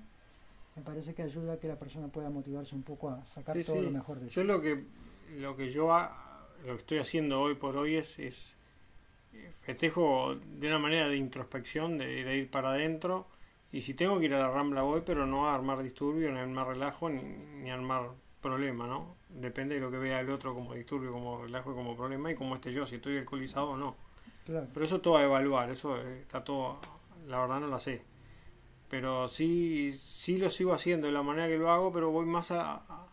me 0.76 0.82
parece 0.82 1.14
que 1.14 1.22
ayuda 1.22 1.54
a 1.54 1.56
que 1.58 1.68
la 1.68 1.78
persona 1.78 2.08
pueda 2.08 2.28
motivarse 2.30 2.74
un 2.74 2.82
poco 2.82 3.08
a 3.08 3.24
sacar 3.24 3.56
Sí, 3.56 3.64
todo 3.64 3.76
sí. 3.76 3.82
lo 3.82 3.90
mejor 3.92 4.18
de 4.20 4.28
sí. 4.30 4.36
Yo 4.36 4.44
lo 4.44 4.60
que 4.60 4.84
lo 5.38 5.56
que 5.56 5.72
yo 5.72 5.92
ha- 5.92 6.23
lo 6.66 6.74
que 6.74 6.80
estoy 6.80 6.98
haciendo 6.98 7.40
hoy 7.40 7.54
por 7.54 7.76
hoy 7.76 7.96
es, 7.96 8.18
es 8.18 8.56
eh, 9.34 9.52
festejo 9.62 10.36
de 10.36 10.68
una 10.68 10.78
manera 10.78 11.08
de 11.08 11.16
introspección, 11.16 11.98
de, 11.98 12.24
de 12.24 12.36
ir 12.38 12.50
para 12.50 12.70
adentro 12.72 13.26
Y 13.72 13.82
si 13.82 13.94
tengo 13.94 14.18
que 14.20 14.26
ir 14.26 14.34
a 14.34 14.38
la 14.40 14.50
Rambla 14.50 14.82
voy, 14.82 15.02
pero 15.04 15.26
no 15.26 15.48
a 15.48 15.54
armar 15.54 15.82
disturbio, 15.82 16.30
ni 16.32 16.38
a 16.38 16.42
armar 16.42 16.68
relajo, 16.68 17.10
ni, 17.10 17.22
ni 17.62 17.70
a 17.70 17.74
armar 17.74 18.10
problema, 18.40 18.86
¿no? 18.86 19.16
Depende 19.28 19.76
de 19.76 19.80
lo 19.82 19.90
que 19.90 19.98
vea 19.98 20.20
el 20.20 20.30
otro 20.30 20.54
como 20.54 20.74
disturbio, 20.74 21.12
como 21.12 21.42
relajo 21.42 21.72
y 21.72 21.74
como 21.74 21.96
problema 21.96 22.30
y 22.32 22.36
como 22.36 22.54
esté 22.54 22.72
yo, 22.72 22.86
si 22.86 22.96
estoy 22.96 23.18
alcoholizado 23.18 23.70
o 23.70 23.76
no. 23.76 23.96
Claro. 24.44 24.68
Pero 24.72 24.86
eso 24.86 25.00
todo 25.00 25.16
a 25.18 25.24
evaluar, 25.24 25.70
eso 25.70 25.96
eh, 25.98 26.20
está 26.22 26.44
todo, 26.44 26.80
la 27.28 27.40
verdad 27.40 27.60
no 27.60 27.68
lo 27.68 27.78
sé. 27.80 28.04
Pero 28.88 29.28
sí, 29.28 29.92
sí 29.92 30.36
lo 30.38 30.50
sigo 30.50 30.72
haciendo 30.74 31.06
de 31.06 31.12
la 31.12 31.22
manera 31.22 31.48
que 31.48 31.58
lo 31.58 31.70
hago, 31.70 31.92
pero 31.92 32.10
voy 32.10 32.26
más 32.26 32.50
a, 32.50 32.74
a, 32.76 33.08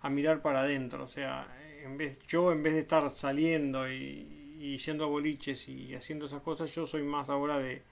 a 0.00 0.10
mirar 0.10 0.42
para 0.42 0.60
adentro. 0.62 1.04
O 1.04 1.08
sea, 1.08 1.46
en 1.84 1.96
vez, 1.96 2.18
yo 2.28 2.52
en 2.52 2.62
vez 2.62 2.74
de 2.74 2.80
estar 2.80 3.08
saliendo 3.10 3.90
y, 3.90 4.56
y 4.58 4.76
yendo 4.78 5.04
a 5.04 5.08
boliches 5.08 5.68
y 5.68 5.94
haciendo 5.94 6.26
esas 6.26 6.42
cosas, 6.42 6.74
yo 6.74 6.86
soy 6.86 7.02
más 7.02 7.28
ahora 7.28 7.58
de, 7.58 7.82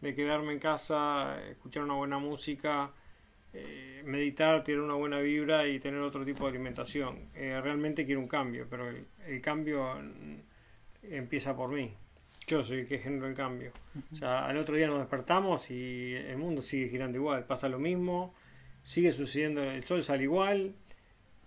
de 0.00 0.14
quedarme 0.14 0.52
en 0.52 0.58
casa, 0.58 1.42
escuchar 1.48 1.82
una 1.82 1.94
buena 1.94 2.18
música, 2.18 2.92
eh, 3.52 4.02
meditar, 4.04 4.64
tener 4.64 4.80
una 4.80 4.94
buena 4.94 5.18
vibra 5.20 5.66
y 5.66 5.80
tener 5.80 6.00
otro 6.00 6.24
tipo 6.24 6.44
de 6.44 6.50
alimentación. 6.50 7.30
Eh, 7.34 7.60
realmente 7.62 8.04
quiero 8.04 8.20
un 8.20 8.28
cambio, 8.28 8.66
pero 8.68 8.88
el, 8.88 9.06
el 9.26 9.40
cambio 9.40 9.94
mm, 9.94 11.12
empieza 11.14 11.56
por 11.56 11.70
mí. 11.70 11.94
Yo 12.46 12.62
soy 12.62 12.80
el 12.80 12.86
que 12.86 12.98
genero 12.98 13.26
el 13.26 13.34
cambio. 13.34 13.72
O 14.12 14.16
sea, 14.16 14.46
al 14.46 14.58
otro 14.58 14.76
día 14.76 14.86
nos 14.86 14.98
despertamos 14.98 15.70
y 15.70 16.14
el 16.14 16.36
mundo 16.36 16.62
sigue 16.62 16.88
girando 16.88 17.16
igual, 17.16 17.44
pasa 17.46 17.68
lo 17.68 17.78
mismo, 17.78 18.34
sigue 18.82 19.12
sucediendo, 19.12 19.62
el 19.62 19.84
sol 19.84 20.02
sale 20.02 20.24
igual 20.24 20.74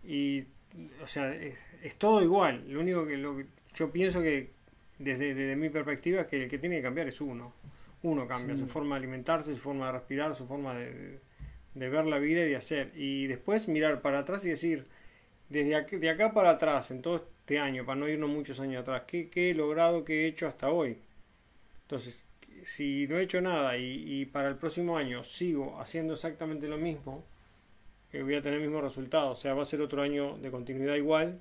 y, 0.03 0.45
o 1.03 1.07
sea, 1.07 1.33
es, 1.35 1.55
es 1.87 1.95
todo 1.95 2.21
igual. 2.21 2.63
Lo 2.67 2.79
único 2.79 3.05
que, 3.05 3.17
lo 3.17 3.37
que 3.37 3.45
yo 3.75 3.91
pienso 3.91 4.21
que 4.21 4.49
desde, 4.99 5.33
desde 5.35 5.55
mi 5.55 5.69
perspectiva 5.69 6.21
es 6.21 6.27
que 6.27 6.43
el 6.43 6.49
que 6.49 6.57
tiene 6.59 6.77
que 6.77 6.81
cambiar 6.83 7.07
es 7.07 7.19
uno. 7.21 7.53
Uno 8.03 8.27
cambia 8.27 8.55
Sí. 8.55 8.61
su 8.61 8.67
forma 8.67 8.95
de 8.95 8.99
alimentarse, 8.99 9.53
su 9.53 9.59
forma 9.59 9.87
de 9.87 9.91
respirar, 9.93 10.35
su 10.35 10.45
forma 10.47 10.75
de, 10.75 10.93
de- 10.93 11.19
de 11.75 11.89
ver 11.89 12.05
la 12.05 12.17
vida 12.19 12.41
y 12.45 12.49
de 12.49 12.55
hacer. 12.55 12.91
Y 12.95 13.27
después 13.27 13.67
mirar 13.67 14.01
para 14.01 14.19
atrás 14.19 14.43
y 14.45 14.49
decir, 14.49 14.85
desde 15.49 15.75
aquí- 15.75 15.97
de 15.97 16.09
acá 16.09 16.33
para 16.33 16.51
atrás, 16.51 16.89
en 16.91 17.01
todo 17.01 17.17
este 17.17 17.59
año, 17.59 17.85
para 17.85 17.99
no 17.99 18.07
irnos 18.09 18.29
muchos 18.29 18.59
años 18.59 18.81
atrás, 18.81 19.03
¿qué, 19.07 19.29
qué 19.29 19.51
he 19.51 19.53
logrado, 19.55 20.03
qué 20.03 20.23
he 20.23 20.27
hecho 20.27 20.47
hasta 20.47 20.69
hoy? 20.71 20.97
Entonces, 21.83 22.25
si 22.63 23.07
no 23.07 23.17
he 23.17 23.23
hecho 23.23 23.39
nada 23.41 23.77
y, 23.77 24.21
y 24.21 24.25
para 24.25 24.49
el 24.49 24.55
próximo 24.55 24.97
año 24.97 25.23
sigo 25.23 25.79
haciendo 25.79 26.13
exactamente 26.13 26.67
lo 26.67 26.77
mismo, 26.77 27.23
eh, 28.11 28.23
voy 28.23 28.35
a 28.35 28.41
tener 28.41 28.59
el 28.59 28.65
mismo 28.67 28.81
resultado. 28.81 29.31
O 29.31 29.35
sea, 29.35 29.53
va 29.53 29.61
a 29.61 29.65
ser 29.65 29.81
otro 29.81 30.01
año 30.01 30.37
de 30.39 30.49
continuidad 30.51 30.95
igual 30.95 31.39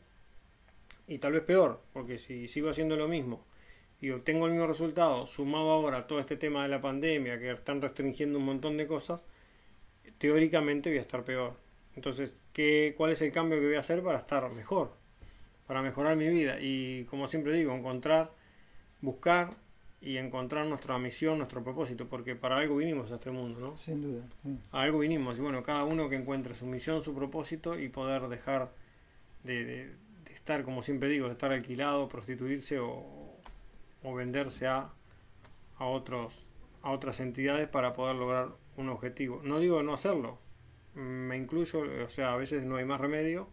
y 1.08 1.18
tal 1.18 1.32
vez 1.32 1.42
peor, 1.42 1.80
porque 1.92 2.18
si 2.18 2.48
sigo 2.48 2.70
haciendo 2.70 2.96
lo 2.96 3.08
mismo 3.08 3.44
y 4.00 4.10
obtengo 4.10 4.46
el 4.46 4.52
mismo 4.52 4.66
resultado, 4.66 5.26
sumado 5.26 5.70
ahora 5.70 5.98
a 5.98 6.06
todo 6.06 6.20
este 6.20 6.36
tema 6.36 6.62
de 6.64 6.68
la 6.68 6.80
pandemia, 6.80 7.38
que 7.38 7.50
están 7.50 7.80
restringiendo 7.80 8.38
un 8.38 8.44
montón 8.44 8.76
de 8.76 8.86
cosas, 8.86 9.24
teóricamente 10.18 10.90
voy 10.90 10.98
a 10.98 11.02
estar 11.02 11.24
peor. 11.24 11.54
Entonces, 11.94 12.40
¿qué, 12.52 12.94
¿cuál 12.96 13.12
es 13.12 13.22
el 13.22 13.32
cambio 13.32 13.58
que 13.58 13.66
voy 13.66 13.76
a 13.76 13.80
hacer 13.80 14.02
para 14.02 14.18
estar 14.18 14.50
mejor? 14.52 14.92
Para 15.66 15.82
mejorar 15.82 16.16
mi 16.16 16.28
vida. 16.28 16.58
Y 16.60 17.04
como 17.04 17.26
siempre 17.26 17.54
digo, 17.54 17.72
encontrar, 17.74 18.30
buscar 19.00 19.54
y 20.00 20.18
encontrar 20.18 20.66
nuestra 20.66 20.98
misión, 20.98 21.38
nuestro 21.38 21.64
propósito, 21.64 22.06
porque 22.08 22.36
para 22.36 22.58
algo 22.58 22.76
vinimos 22.76 23.10
a 23.10 23.14
este 23.16 23.30
mundo, 23.30 23.60
¿no? 23.60 23.76
Sin 23.76 24.02
duda. 24.02 24.24
sí. 24.42 24.58
A 24.72 24.82
algo 24.82 24.98
vinimos, 24.98 25.38
y 25.38 25.40
bueno, 25.40 25.62
cada 25.62 25.84
uno 25.84 26.08
que 26.08 26.16
encuentre 26.16 26.54
su 26.54 26.66
misión, 26.66 27.02
su 27.02 27.14
propósito 27.14 27.78
y 27.78 27.88
poder 27.88 28.28
dejar 28.28 28.70
de, 29.42 29.64
de- 29.64 29.86
de 29.86 29.96
estar, 30.46 30.62
como 30.62 30.80
siempre 30.80 31.08
digo, 31.08 31.26
de 31.26 31.32
estar 31.32 31.50
alquilado, 31.52 32.08
prostituirse 32.08 32.78
o, 32.78 33.04
o 34.04 34.14
venderse 34.14 34.68
a, 34.68 34.88
a 35.78 35.84
otros 35.84 36.34
a 36.82 36.92
otras 36.92 37.18
entidades 37.18 37.68
para 37.68 37.92
poder 37.94 38.14
lograr 38.14 38.50
un 38.76 38.88
objetivo. 38.90 39.40
No 39.42 39.58
digo 39.58 39.82
no 39.82 39.92
hacerlo, 39.92 40.38
me 40.94 41.36
incluyo, 41.36 41.80
o 42.06 42.08
sea, 42.10 42.32
a 42.32 42.36
veces 42.36 42.64
no 42.64 42.76
hay 42.76 42.84
más 42.84 43.00
remedio 43.00 43.48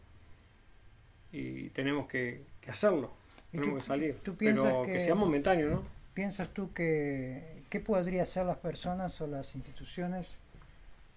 y 1.31 1.69
tenemos 1.69 2.07
que, 2.07 2.43
que 2.61 2.69
hacerlo, 2.69 3.09
¿Y 3.51 3.57
tenemos 3.57 3.69
tú- 3.71 3.75
que 3.77 3.81
salir, 3.83 4.19
tú 4.23 4.35
pero 4.37 4.83
que, 4.83 4.93
que- 4.93 4.99
sea 4.99 5.15
momentáneo, 5.15 5.69
¿no? 5.71 5.83
¿Piensas 6.13 6.49
tú 6.49 6.71
que 6.73 7.63
qué 7.71 7.79
podrían 7.79 8.21
hacer 8.21 8.45
las 8.45 8.57
personas 8.57 9.19
o 9.19 9.25
las 9.25 9.55
instituciones 9.55 10.39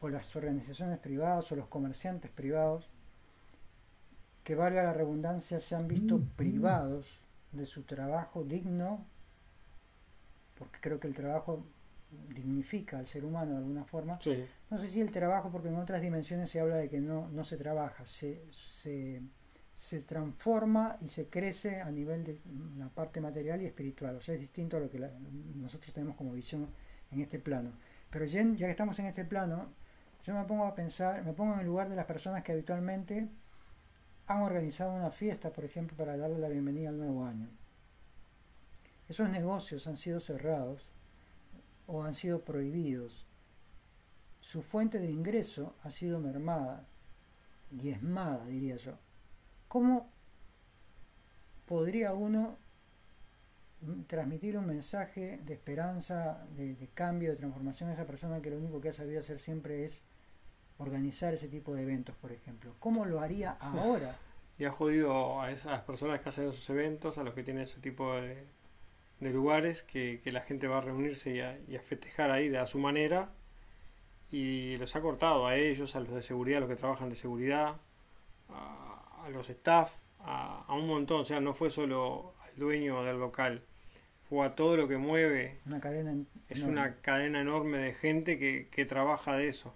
o 0.00 0.08
las 0.08 0.34
organizaciones 0.36 0.98
privadas 1.00 1.52
o 1.52 1.56
los 1.56 1.66
comerciantes 1.66 2.30
privados 2.30 2.88
que 4.46 4.54
valga 4.54 4.84
la 4.84 4.92
redundancia 4.92 5.58
se 5.58 5.74
han 5.74 5.88
visto 5.88 6.20
privados 6.36 7.18
de 7.50 7.66
su 7.66 7.82
trabajo 7.82 8.44
digno 8.44 9.04
porque 10.56 10.78
creo 10.80 11.00
que 11.00 11.08
el 11.08 11.14
trabajo 11.14 11.64
dignifica 12.32 12.98
al 13.00 13.08
ser 13.08 13.24
humano 13.24 13.52
de 13.52 13.58
alguna 13.58 13.84
forma 13.84 14.20
Sí, 14.22 14.44
no 14.70 14.78
sé 14.78 14.86
si 14.88 15.00
el 15.00 15.10
trabajo, 15.10 15.50
porque 15.50 15.68
en 15.68 15.74
otras 15.76 16.00
dimensiones 16.00 16.48
se 16.48 16.60
habla 16.60 16.76
de 16.76 16.88
que 16.88 17.00
no, 17.00 17.28
no 17.30 17.42
se 17.42 17.56
trabaja, 17.56 18.06
se, 18.06 18.40
se, 18.52 19.20
se 19.74 20.00
transforma 20.02 20.96
y 21.00 21.08
se 21.08 21.26
crece 21.26 21.80
a 21.80 21.90
nivel 21.90 22.22
de 22.22 22.38
la 22.78 22.88
parte 22.88 23.20
material 23.20 23.60
y 23.62 23.66
espiritual. 23.66 24.14
O 24.16 24.20
sea, 24.20 24.34
es 24.36 24.40
distinto 24.40 24.76
a 24.76 24.80
lo 24.80 24.88
que 24.90 25.00
la- 25.00 25.10
nosotros 25.56 25.92
tenemos 25.92 26.14
como 26.16 26.32
visión 26.32 26.68
en 27.10 27.20
este 27.20 27.40
plano. 27.40 27.72
Pero 28.10 28.24
ya, 28.24 28.42
ya 28.54 28.66
que 28.66 28.70
estamos 28.70 28.96
en 29.00 29.06
este 29.06 29.24
plano, 29.24 29.66
yo 30.22 30.34
me 30.34 30.44
pongo 30.44 30.64
a 30.66 30.74
pensar, 30.76 31.24
me 31.24 31.32
pongo 31.32 31.54
en 31.54 31.60
el 31.60 31.66
lugar 31.66 31.88
de 31.88 31.96
las 31.96 32.06
personas 32.06 32.42
que 32.44 32.52
habitualmente 32.52 33.28
han 34.26 34.42
organizado 34.42 34.92
una 34.92 35.10
fiesta, 35.10 35.50
por 35.50 35.64
ejemplo, 35.64 35.96
para 35.96 36.16
darle 36.16 36.38
la 36.38 36.48
bienvenida 36.48 36.88
al 36.88 36.98
nuevo 36.98 37.24
año. 37.24 37.48
Esos 39.08 39.28
negocios 39.30 39.86
han 39.86 39.96
sido 39.96 40.20
cerrados 40.20 40.88
o 41.86 42.02
han 42.02 42.14
sido 42.14 42.40
prohibidos 42.40 43.26
su 44.46 44.62
fuente 44.62 45.00
de 45.00 45.10
ingreso 45.10 45.74
ha 45.82 45.90
sido 45.90 46.20
mermada, 46.20 46.84
diezmada, 47.72 48.46
diría 48.46 48.76
yo. 48.76 48.96
¿Cómo 49.66 50.08
podría 51.66 52.14
uno 52.14 52.56
transmitir 54.06 54.56
un 54.56 54.66
mensaje 54.66 55.40
de 55.44 55.54
esperanza, 55.54 56.46
de, 56.56 56.76
de 56.76 56.86
cambio, 56.86 57.30
de 57.30 57.36
transformación 57.38 57.90
a 57.90 57.94
esa 57.94 58.06
persona 58.06 58.40
que 58.40 58.50
lo 58.50 58.58
único 58.58 58.80
que 58.80 58.90
ha 58.90 58.92
sabido 58.92 59.18
hacer 59.18 59.40
siempre 59.40 59.84
es 59.84 60.00
organizar 60.78 61.32
ese 61.34 61.48
tipo 61.48 61.74
de 61.74 61.82
eventos, 61.82 62.14
por 62.16 62.32
ejemplo? 62.32 62.74
¿Cómo 62.80 63.04
lo 63.04 63.20
haría 63.20 63.52
ahora? 63.60 64.16
y 64.58 64.64
ha 64.64 64.70
jodido 64.70 65.40
a 65.42 65.50
esas 65.50 65.82
personas 65.82 66.20
que 66.22 66.30
hacen 66.30 66.48
esos 66.48 66.68
eventos, 66.70 67.18
a 67.18 67.22
los 67.22 67.34
que 67.34 67.42
tienen 67.42 67.64
ese 67.64 67.78
tipo 67.80 68.14
de, 68.14 68.42
de 69.20 69.30
lugares, 69.30 69.82
que, 69.82 70.20
que 70.24 70.32
la 70.32 70.40
gente 70.40 70.66
va 70.66 70.78
a 70.78 70.80
reunirse 70.80 71.30
y 71.34 71.40
a, 71.40 71.58
y 71.68 71.76
a 71.76 71.80
festejar 71.82 72.30
ahí 72.30 72.48
de 72.48 72.56
a 72.58 72.66
su 72.66 72.78
manera, 72.78 73.28
y 74.30 74.76
los 74.78 74.96
ha 74.96 75.00
cortado 75.02 75.46
a 75.46 75.56
ellos, 75.56 75.94
a 75.94 76.00
los 76.00 76.10
de 76.10 76.22
seguridad, 76.22 76.58
a 76.58 76.60
los 76.60 76.68
que 76.70 76.76
trabajan 76.76 77.10
de 77.10 77.16
seguridad, 77.16 77.76
a, 78.48 79.24
a 79.24 79.28
los 79.30 79.48
staff, 79.50 79.92
a, 80.20 80.64
a 80.66 80.74
un 80.74 80.86
montón, 80.88 81.20
o 81.20 81.24
sea, 81.24 81.38
no 81.40 81.54
fue 81.54 81.70
solo 81.70 82.34
al 82.44 82.58
dueño 82.58 83.04
del 83.04 83.18
local, 83.18 83.62
fue 84.28 84.44
a 84.46 84.54
todo 84.54 84.76
lo 84.76 84.88
que 84.88 84.96
mueve 84.96 85.58
Una 85.66 85.80
cadena 85.80 86.12
en- 86.12 86.26
es 86.48 86.58
enorme. 86.58 86.72
una 86.80 86.94
cadena 86.96 87.40
enorme 87.42 87.78
de 87.78 87.92
gente 87.94 88.38
que, 88.38 88.68
que 88.70 88.84
trabaja 88.86 89.34
de 89.36 89.48
eso. 89.48 89.74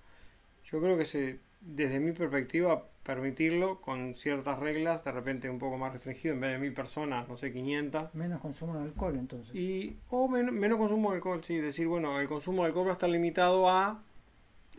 Yo 0.71 0.81
creo 0.81 0.97
que 0.97 1.05
se, 1.05 1.39
desde 1.61 2.01
mi 2.01 2.13
perspectiva, 2.13 2.85
permitirlo 3.03 3.81
con 3.81 4.15
ciertas 4.15 4.59
reglas, 4.59 5.05
de 5.05 5.13
repente 5.13 5.51
un 5.51 5.59
poco 5.59 5.79
más 5.79 5.93
restringido, 5.93 6.35
en 6.35 6.41
vez 6.41 6.53
de 6.53 6.59
mil 6.59 6.73
personas, 6.73 7.29
no 7.29 7.37
sé, 7.37 7.53
500. 7.53 8.15
menos 8.15 8.41
consumo 8.41 8.77
de 8.79 8.85
alcohol 8.85 9.17
entonces. 9.19 9.55
Y, 9.55 9.97
o 10.11 10.29
men- 10.29 10.55
menos 10.59 10.79
consumo 10.79 11.11
de 11.11 11.17
alcohol, 11.17 11.43
sí, 11.45 11.57
decir, 11.57 11.87
bueno, 11.89 12.21
el 12.21 12.29
consumo 12.29 12.63
de 12.63 12.69
alcohol 12.69 12.87
va 12.87 12.91
a 12.91 12.95
estar 12.95 13.11
limitado 13.11 13.69
a 13.69 14.03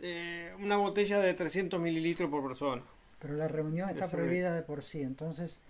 eh, 0.00 0.52
una 0.60 0.76
botella 0.76 1.18
de 1.20 1.34
300 1.34 1.80
mililitros 1.80 2.30
por 2.30 2.42
persona. 2.42 2.82
Pero 3.18 3.34
la 3.34 3.48
reunión 3.48 3.88
está 3.90 4.06
Eso 4.06 4.16
prohibida 4.16 4.54
de 4.54 4.62
por 4.62 4.82
sí, 4.82 5.02
entonces 5.02 5.60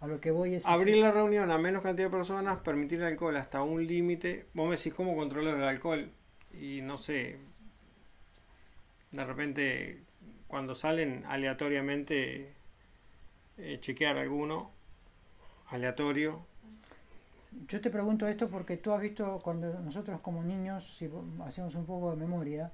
a 0.00 0.06
lo 0.06 0.20
que 0.20 0.30
voy 0.30 0.54
es... 0.54 0.66
Abrir 0.66 0.96
la 0.96 1.10
reunión 1.12 1.50
a 1.50 1.58
menos 1.58 1.82
cantidad 1.82 2.08
de 2.08 2.16
personas, 2.16 2.58
permitir 2.60 3.00
el 3.00 3.06
alcohol 3.06 3.36
hasta 3.36 3.62
un 3.62 3.86
límite. 3.86 4.46
Vos 4.54 4.68
me 4.68 4.76
decís 4.76 4.94
cómo 4.94 5.14
controlar 5.14 5.56
el 5.56 5.62
alcohol. 5.64 6.10
Y 6.58 6.80
no 6.82 6.98
sé, 6.98 7.38
de 9.10 9.24
repente 9.24 10.02
cuando 10.48 10.74
salen 10.74 11.24
aleatoriamente 11.26 12.54
eh, 13.58 13.78
chequear 13.80 14.16
alguno 14.18 14.70
aleatorio. 15.70 16.40
Yo 17.68 17.80
te 17.80 17.90
pregunto 17.90 18.26
esto 18.28 18.48
porque 18.48 18.76
tú 18.76 18.92
has 18.92 19.00
visto 19.02 19.40
cuando 19.42 19.80
nosotros 19.80 20.20
como 20.20 20.42
niños, 20.42 20.96
si 20.96 21.10
hacemos 21.44 21.74
un 21.74 21.84
poco 21.86 22.10
de 22.10 22.16
memoria, 22.16 22.72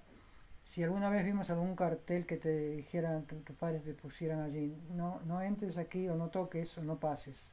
si 0.64 0.82
alguna 0.82 1.08
vez 1.10 1.24
vimos 1.24 1.48
algún 1.50 1.74
cartel 1.76 2.26
que 2.26 2.36
te 2.36 2.70
dijeran, 2.70 3.24
tu- 3.26 3.36
tus 3.40 3.56
padres 3.56 3.84
te 3.84 3.94
pusieran 3.94 4.40
allí, 4.40 4.74
no, 4.94 5.20
no 5.24 5.40
entres 5.40 5.78
aquí 5.78 6.08
o 6.08 6.16
no 6.16 6.28
toques 6.28 6.76
o 6.78 6.82
no 6.82 6.98
pases, 6.98 7.52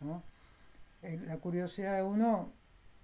¿no? 0.00 0.22
Eh, 1.02 1.18
La 1.26 1.36
curiosidad 1.38 1.96
de 1.96 2.02
uno 2.02 2.50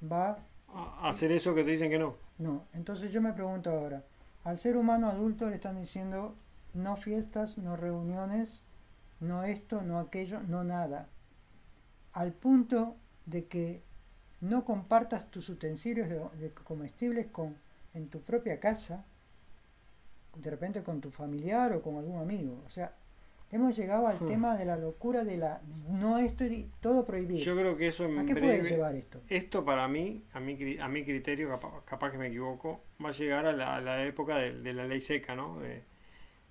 va, 0.02 0.38
a 0.75 1.09
hacer 1.09 1.31
eso 1.33 1.54
que 1.54 1.64
te 1.64 1.71
dicen 1.71 1.90
que 1.90 1.99
no. 1.99 2.16
no. 2.38 2.64
Entonces 2.75 3.12
yo 3.12 3.23
me 3.23 3.33
pregunto 3.33 3.71
ahora, 3.71 4.02
al 4.44 4.58
ser 4.58 4.76
humano 4.76 5.08
adulto 5.08 5.48
le 5.48 5.56
están 5.56 5.76
diciendo 5.80 6.34
no 6.74 6.96
fiestas, 6.96 7.56
no 7.56 7.76
reuniones, 7.76 8.62
no 9.20 9.44
esto, 9.44 9.82
no 9.82 9.98
aquello, 9.98 10.40
no 10.42 10.64
nada. 10.64 11.08
Al 12.12 12.32
punto 12.32 12.96
de 13.26 13.46
que 13.46 13.82
no 14.40 14.64
compartas 14.64 15.30
tus 15.30 15.48
utensilios 15.48 16.08
de, 16.08 16.50
comestibles 16.52 17.26
con, 17.28 17.56
en 17.94 18.08
tu 18.08 18.20
propia 18.20 18.60
casa, 18.60 19.04
de 20.36 20.50
repente 20.50 20.82
con 20.82 21.00
tu 21.00 21.10
familiar 21.10 21.72
o 21.72 21.80
con 21.80 21.96
algún 21.96 22.20
amigo. 22.20 22.62
O 22.66 22.70
sea, 22.70 22.94
hemos 23.54 23.76
llegado 23.76 24.06
al 24.08 24.18
Hmm. 24.18 24.26
tema 24.26 24.56
de 24.56 24.64
la 24.64 24.76
locura 24.76 25.25
de 25.25 25.37
la 25.37 25.61
no 25.88 26.18
esto 26.18 26.44
y 26.44 26.70
todo 26.80 27.04
prohibido. 27.04 27.40
Yo 27.44 27.56
creo 27.56 27.76
que 27.76 27.87
eso 27.87 28.04
en 28.04 28.18
¿A 28.18 28.26
qué 28.26 28.34
breve, 28.34 28.58
puede 28.58 28.70
llevar 28.70 28.94
esto? 28.96 29.20
Esto 29.28 29.64
para 29.64 29.87
mí, 29.88 30.25
a 30.32 30.40
mi, 30.40 30.78
a 30.78 30.88
mi 30.88 31.04
criterio, 31.04 31.49
capaz, 31.49 31.84
capaz 31.84 32.11
que 32.11 32.18
me 32.18 32.26
equivoco, 32.28 32.82
va 33.02 33.11
a 33.11 33.12
llegar 33.12 33.46
a 33.46 33.52
la, 33.52 33.76
a 33.76 33.80
la 33.80 34.04
época 34.04 34.37
de, 34.37 34.61
de 34.61 34.73
la 34.73 34.84
ley 34.87 35.00
seca, 35.00 35.34
¿no? 35.34 35.58
De, 35.61 35.82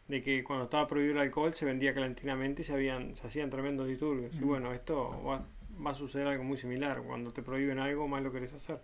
de 0.08 0.22
que 0.22 0.44
cuando 0.44 0.66
estaba 0.66 0.88
prohibido 0.88 1.14
el 1.14 1.20
alcohol 1.20 1.54
se 1.54 1.66
vendía 1.66 1.94
clandestinamente 1.94 2.62
y 2.62 2.66
se, 2.66 2.74
habían, 2.74 3.16
se 3.16 3.28
hacían 3.28 3.50
tremendos 3.50 3.88
disturbios. 3.88 4.34
Y 4.36 4.40
Ujú. 4.40 4.48
bueno, 4.48 4.74
esto 4.74 5.22
va, 5.24 5.46
va 5.86 5.92
a 5.92 5.94
suceder 5.94 6.28
algo 6.28 6.44
muy 6.44 6.58
similar. 6.58 7.02
Cuando 7.04 7.32
te 7.32 7.42
prohíben 7.42 7.80
algo, 7.80 8.08
más 8.08 8.22
lo 8.24 8.32
querés 8.32 8.54
hacer. 8.54 8.80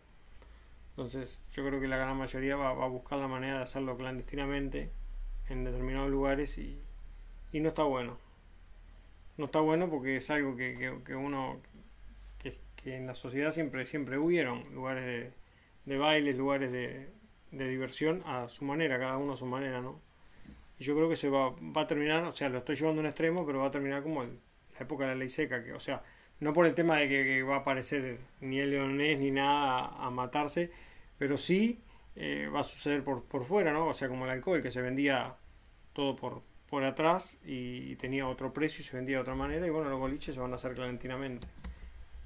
Entonces, 0.92 1.42
yo 1.52 1.66
creo 1.66 1.80
que 1.80 1.88
la 1.88 1.98
gran 1.98 2.18
mayoría 2.18 2.56
va, 2.58 2.74
va 2.74 2.86
a 2.86 2.90
buscar 2.90 3.20
la 3.20 3.28
manera 3.28 3.58
de 3.58 3.64
hacerlo 3.64 3.96
clandestinamente 3.96 4.92
en 5.48 5.64
determinados 5.64 6.10
lugares 6.12 6.58
y, 6.58 6.82
y 7.52 7.60
no 7.60 7.70
está 7.70 7.84
bueno. 7.84 8.18
No 9.38 9.46
está 9.46 9.60
bueno 9.62 9.90
porque 9.90 10.18
es 10.18 10.30
algo 10.30 10.56
que, 10.56 10.76
que, 10.78 10.94
que 11.06 11.16
uno 11.16 11.62
que, 12.40 12.96
en 12.96 13.08
la 13.08 13.16
sociedad 13.16 13.52
siempre 13.52 13.86
siempre 13.86 14.18
hubieron 14.18 14.74
lugares 14.74 15.34
de, 15.86 15.98
bailes, 15.98 16.38
lugares 16.38 16.72
de, 16.72 17.10
diversión 17.52 18.24
a 18.26 18.50
su 18.50 18.66
manera, 18.66 19.00
cada 19.00 19.18
uno 19.18 19.34
a 19.34 19.38
su 19.38 19.46
manera, 19.46 19.82
¿no? 19.82 20.02
Y 20.80 20.84
yo 20.86 20.96
creo 20.96 21.10
que 21.10 21.16
se 21.18 21.30
va, 21.30 21.52
va 21.52 21.84
a 21.84 21.88
terminar, 21.88 22.24
o 22.26 22.32
sea, 22.34 22.50
lo 22.50 22.60
estoy 22.60 22.76
llevando 22.78 23.02
a 23.02 23.04
un 23.04 23.08
extremo, 23.08 23.46
pero 23.46 23.60
va 23.62 23.68
a 23.68 23.72
terminar 23.72 24.04
como 24.04 24.24
el- 24.24 24.40
la 24.76 24.82
época 24.82 25.06
de 25.06 25.12
la 25.12 25.16
ley 25.18 25.30
seca, 25.30 25.64
que, 25.64 25.74
o 25.74 25.80
sea, 25.82 26.04
no 26.42 26.54
por 26.54 26.66
el 26.68 26.76
tema 26.76 26.98
de 26.98 27.10
que, 27.10 27.24
que 27.26 27.44
va 27.44 27.58
a 27.58 27.60
aparecer 27.60 28.20
ni 28.42 28.60
el 28.60 28.72
leonés 28.72 29.20
ni 29.20 29.32
nada 29.32 29.82
a, 29.88 30.08
a 30.08 30.12
matarse, 30.12 30.72
pero 31.20 31.38
sí 31.38 31.82
eh, 32.16 32.50
va 32.54 32.62
a 32.62 32.64
suceder 32.64 33.04
por, 33.04 33.26
por 33.26 33.46
fuera, 33.46 33.74
¿no? 33.74 33.88
O 33.90 33.94
sea, 33.96 34.10
como 34.10 34.26
el 34.26 34.32
alcohol, 34.32 34.62
que 34.64 34.72
se 34.72 34.82
vendía 34.82 35.36
todo 35.94 36.16
por, 36.16 36.42
por 36.70 36.84
atrás 36.84 37.38
y 37.46 37.96
tenía 37.96 38.28
otro 38.28 38.54
precio 38.54 38.82
y 38.82 38.86
se 38.86 38.96
vendía 38.96 39.18
de 39.18 39.22
otra 39.22 39.36
manera, 39.36 39.66
y 39.66 39.70
bueno, 39.70 39.90
los 39.90 40.00
boliches 40.00 40.36
se 40.36 40.42
van 40.42 40.52
a 40.52 40.56
hacer 40.56 40.74
clandestinamente. 40.76 41.48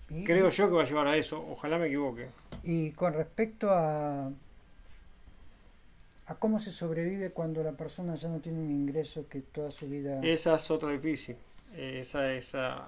Y- 0.09 0.23
Creo 0.25 0.49
yo 0.49 0.67
que 0.69 0.75
va 0.75 0.83
a 0.83 0.85
llevar 0.85 1.07
a 1.07 1.15
eso, 1.17 1.43
ojalá 1.49 1.77
me 1.77 1.87
equivoque. 1.87 2.27
Y 2.63 2.91
con 2.91 3.13
respecto 3.13 3.71
a, 3.71 4.29
a 6.27 6.35
cómo 6.35 6.59
se 6.59 6.71
sobrevive 6.71 7.31
cuando 7.31 7.63
la 7.63 7.71
persona 7.73 8.15
ya 8.15 8.29
no 8.29 8.39
tiene 8.39 8.59
un 8.59 8.71
ingreso 8.71 9.27
que 9.27 9.41
toda 9.41 9.71
su 9.71 9.87
vida... 9.87 10.19
Esa 10.23 10.55
es 10.55 10.69
otra 10.71 10.89
difícil. 10.91 11.35
Eh, 11.73 11.99
Esa, 12.01 12.31
esa, 12.33 12.85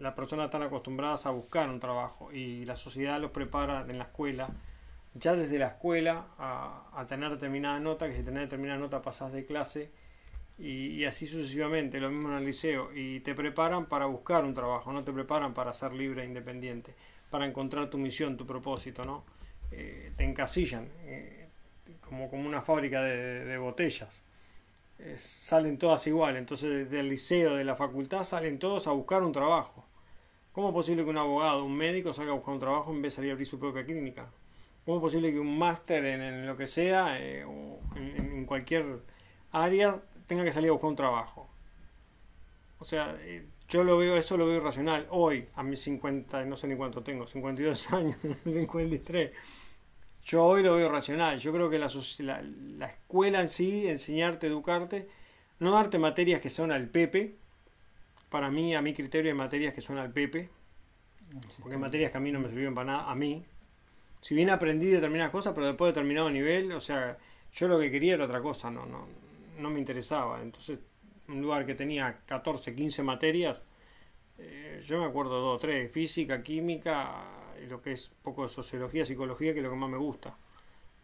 las 0.00 0.14
personas 0.14 0.46
están 0.46 0.62
acostumbradas 0.62 1.26
a 1.26 1.30
buscar 1.30 1.68
un 1.70 1.80
trabajo 1.80 2.30
y 2.32 2.64
la 2.64 2.76
sociedad 2.76 3.20
los 3.20 3.30
prepara 3.30 3.84
en 3.88 3.98
la 3.98 4.04
escuela, 4.04 4.48
ya 5.14 5.34
desde 5.34 5.58
la 5.58 5.68
escuela, 5.68 6.26
a, 6.38 6.90
a 6.94 7.06
tener 7.06 7.30
determinada 7.30 7.80
nota, 7.80 8.06
que 8.08 8.14
si 8.16 8.22
tenés 8.22 8.42
determinada 8.42 8.78
nota 8.78 9.00
pasás 9.00 9.32
de 9.32 9.46
clase 9.46 9.90
y, 10.58 10.88
y 10.88 11.04
así 11.04 11.26
sucesivamente, 11.26 12.00
lo 12.00 12.10
mismo 12.10 12.28
en 12.30 12.38
el 12.38 12.44
liceo, 12.44 12.90
y 12.94 13.20
te 13.20 13.34
preparan 13.34 13.86
para 13.86 14.06
buscar 14.06 14.44
un 14.44 14.54
trabajo, 14.54 14.92
no 14.92 15.04
te 15.04 15.12
preparan 15.12 15.54
para 15.54 15.72
ser 15.72 15.92
libre 15.92 16.22
e 16.22 16.26
independiente, 16.26 16.94
para 17.30 17.46
encontrar 17.46 17.88
tu 17.90 17.98
misión, 17.98 18.36
tu 18.36 18.46
propósito, 18.46 19.02
¿no? 19.02 19.24
Eh, 19.70 20.12
te 20.16 20.24
encasillan, 20.24 20.88
eh, 21.04 21.48
como, 22.00 22.30
como 22.30 22.46
una 22.46 22.62
fábrica 22.62 23.02
de, 23.02 23.44
de 23.44 23.58
botellas 23.58 24.22
eh, 24.98 25.16
salen 25.18 25.78
todas 25.78 26.06
igual. 26.06 26.36
Entonces, 26.36 26.90
del 26.90 27.08
liceo, 27.08 27.56
de 27.56 27.64
la 27.64 27.76
facultad, 27.76 28.24
salen 28.24 28.58
todos 28.58 28.86
a 28.86 28.92
buscar 28.92 29.22
un 29.22 29.32
trabajo. 29.32 29.84
¿Cómo 30.52 30.68
es 30.68 30.74
posible 30.74 31.04
que 31.04 31.10
un 31.10 31.18
abogado, 31.18 31.64
un 31.64 31.76
médico 31.76 32.12
salga 32.14 32.32
a 32.32 32.34
buscar 32.34 32.54
un 32.54 32.60
trabajo 32.60 32.90
en 32.92 33.02
vez 33.02 33.12
de 33.12 33.16
salir 33.16 33.30
a 33.30 33.32
abrir 33.34 33.46
su 33.46 33.58
propia 33.58 33.84
clínica? 33.84 34.26
¿Cómo 34.84 34.98
es 34.98 35.02
posible 35.02 35.32
que 35.32 35.38
un 35.38 35.58
máster 35.58 36.04
en, 36.06 36.22
en 36.22 36.46
lo 36.46 36.56
que 36.56 36.66
sea, 36.66 37.20
eh, 37.20 37.44
o 37.44 37.78
en, 37.96 38.16
en 38.16 38.46
cualquier 38.46 39.00
área, 39.52 40.00
tenga 40.26 40.44
que 40.44 40.52
salir 40.52 40.70
a 40.70 40.72
buscar 40.72 40.90
un 40.90 40.96
trabajo? 40.96 41.48
O 42.78 42.84
sea, 42.84 43.16
eh, 43.20 43.46
yo 43.68 43.84
lo 43.84 43.98
veo, 43.98 44.16
eso 44.16 44.36
lo 44.36 44.46
veo 44.46 44.56
irracional. 44.56 45.06
Hoy, 45.10 45.48
a 45.54 45.62
mis 45.62 45.80
50, 45.80 46.44
no 46.44 46.56
sé 46.56 46.68
ni 46.68 46.76
cuánto 46.76 47.02
tengo, 47.02 47.26
52 47.26 47.92
años, 47.92 48.16
53. 48.44 49.32
Yo 50.24 50.44
hoy 50.44 50.62
lo 50.62 50.74
veo 50.74 50.88
racional. 50.90 51.38
Yo 51.38 51.52
creo 51.52 51.70
que 51.70 51.78
la, 51.78 51.88
la, 52.18 52.42
la 52.42 52.86
escuela 52.86 53.40
en 53.40 53.48
sí, 53.48 53.88
enseñarte, 53.88 54.46
educarte, 54.48 55.08
no 55.60 55.70
darte 55.72 55.98
materias 55.98 56.40
que 56.40 56.50
son 56.50 56.72
al 56.72 56.88
Pepe. 56.88 57.36
Para 58.28 58.50
mí, 58.50 58.74
a 58.74 58.82
mi 58.82 58.92
criterio, 58.92 59.30
hay 59.30 59.38
materias 59.38 59.72
que 59.72 59.80
son 59.80 59.98
al 59.98 60.12
Pepe. 60.12 60.50
Porque 61.60 61.74
hay 61.74 61.80
materias 61.80 62.10
que 62.10 62.18
a 62.18 62.20
mí 62.20 62.32
no 62.32 62.40
me 62.40 62.48
sirvieron 62.48 62.74
para 62.74 62.92
nada, 62.92 63.10
a 63.10 63.14
mí. 63.14 63.44
Si 64.20 64.34
bien 64.34 64.50
aprendí 64.50 64.86
determinadas 64.86 65.30
cosas, 65.30 65.54
pero 65.54 65.66
después 65.66 65.88
de 65.88 65.92
determinado 65.92 66.30
nivel, 66.30 66.72
o 66.72 66.80
sea, 66.80 67.16
yo 67.52 67.68
lo 67.68 67.78
que 67.78 67.90
quería 67.90 68.14
era 68.14 68.24
otra 68.24 68.40
cosa, 68.40 68.70
no, 68.70 68.86
no, 68.86 69.06
no 69.56 69.70
me 69.70 69.78
interesaba. 69.78 70.42
Entonces, 70.42 70.78
un 71.28 71.42
lugar 71.42 71.66
que 71.66 71.74
tenía 71.74 72.20
14, 72.26 72.74
15 72.74 73.02
materias, 73.02 73.62
eh, 74.38 74.82
yo 74.86 75.00
me 75.00 75.06
acuerdo 75.06 75.40
dos 75.40 75.60
tres, 75.60 75.90
física, 75.90 76.42
química, 76.42 77.24
y 77.62 77.66
lo 77.66 77.80
que 77.80 77.92
es 77.92 78.10
poco 78.22 78.44
de 78.44 78.48
sociología, 78.48 79.04
psicología, 79.04 79.52
que 79.52 79.60
es 79.60 79.64
lo 79.64 79.70
que 79.70 79.76
más 79.76 79.90
me 79.90 79.96
gusta. 79.96 80.36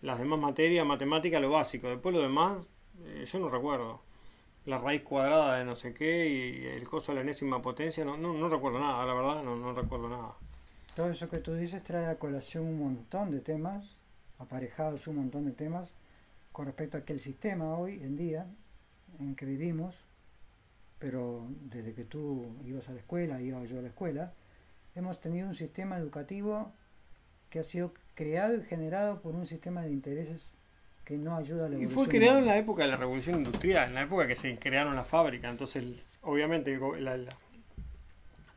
Las 0.02 0.18
demás 0.18 0.38
materias, 0.38 0.86
matemática, 0.86 1.40
lo 1.40 1.50
básico. 1.50 1.88
Después 1.88 2.14
lo 2.14 2.22
demás, 2.22 2.66
eh, 3.04 3.24
yo 3.26 3.38
no 3.38 3.48
recuerdo. 3.48 4.02
La 4.66 4.78
raíz 4.78 5.02
cuadrada 5.02 5.58
de 5.58 5.64
no 5.64 5.74
sé 5.74 5.92
qué 5.92 6.28
y 6.28 6.66
el 6.66 6.88
coso 6.88 7.10
de 7.10 7.16
la 7.16 7.22
enésima 7.22 7.60
potencia, 7.60 8.04
no, 8.04 8.16
no, 8.16 8.32
no 8.32 8.48
recuerdo 8.48 8.78
nada, 8.78 9.04
la 9.04 9.14
verdad, 9.14 9.42
no, 9.42 9.56
no 9.56 9.72
recuerdo 9.72 10.08
nada. 10.08 10.36
Todo 10.94 11.10
eso 11.10 11.28
que 11.28 11.38
tú 11.38 11.54
dices 11.54 11.82
trae 11.82 12.06
a 12.06 12.18
colación 12.18 12.64
un 12.64 12.78
montón 12.78 13.30
de 13.30 13.40
temas, 13.40 13.96
aparejados 14.38 15.08
un 15.08 15.16
montón 15.16 15.46
de 15.46 15.52
temas, 15.52 15.92
con 16.52 16.66
respecto 16.66 16.96
a 16.98 17.04
que 17.04 17.12
el 17.12 17.20
sistema 17.20 17.76
hoy 17.76 17.94
en 18.02 18.16
día 18.16 18.46
en 19.18 19.34
que 19.34 19.46
vivimos, 19.46 19.96
pero 20.98 21.46
desde 21.70 21.94
que 21.94 22.04
tú 22.04 22.54
ibas 22.64 22.88
a 22.88 22.92
la 22.92 22.98
escuela, 23.00 23.40
iba 23.40 23.62
yo 23.64 23.78
a 23.78 23.82
la 23.82 23.88
escuela, 23.88 24.32
hemos 24.94 25.20
tenido 25.20 25.48
un 25.48 25.54
sistema 25.54 25.96
educativo 25.98 26.72
que 27.50 27.58
ha 27.58 27.62
sido 27.62 27.92
creado 28.14 28.54
y 28.56 28.62
generado 28.62 29.20
por 29.20 29.34
un 29.34 29.46
sistema 29.46 29.82
de 29.82 29.90
intereses 29.90 30.54
que 31.04 31.16
no 31.18 31.36
ayuda 31.36 31.66
a 31.66 31.68
la 31.68 31.74
Y 31.76 31.82
evolución. 31.82 32.04
fue 32.04 32.08
creado 32.18 32.38
en 32.38 32.46
la 32.46 32.56
época 32.56 32.82
de 32.84 32.88
la 32.90 32.96
revolución 32.96 33.36
industrial, 33.38 33.88
en 33.88 33.94
la 33.94 34.02
época 34.02 34.26
que 34.26 34.36
se 34.36 34.56
crearon 34.58 34.94
las 34.94 35.08
fábricas. 35.08 35.50
Entonces, 35.50 35.82
el- 35.82 36.02
obviamente, 36.22 36.72
el 36.72 37.04
la, 37.04 37.16
la- 37.16 37.36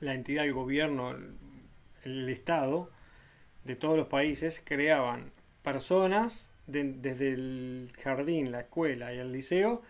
la 0.01 0.13
entidad, 0.13 0.45
el 0.45 0.53
gobierno, 0.53 1.11
el, 1.11 1.35
el 2.03 2.29
Estado 2.29 2.91
de 3.63 3.75
todos 3.75 3.97
los 3.97 4.07
países 4.07 4.61
creaban 4.63 5.31
personas 5.63 6.47
de- 6.67 6.93
desde 6.93 7.33
el 7.33 7.91
jardín, 8.01 8.51
la 8.51 8.61
escuela 8.61 9.13
y 9.13 9.17
el 9.17 9.31
liceo 9.31 9.81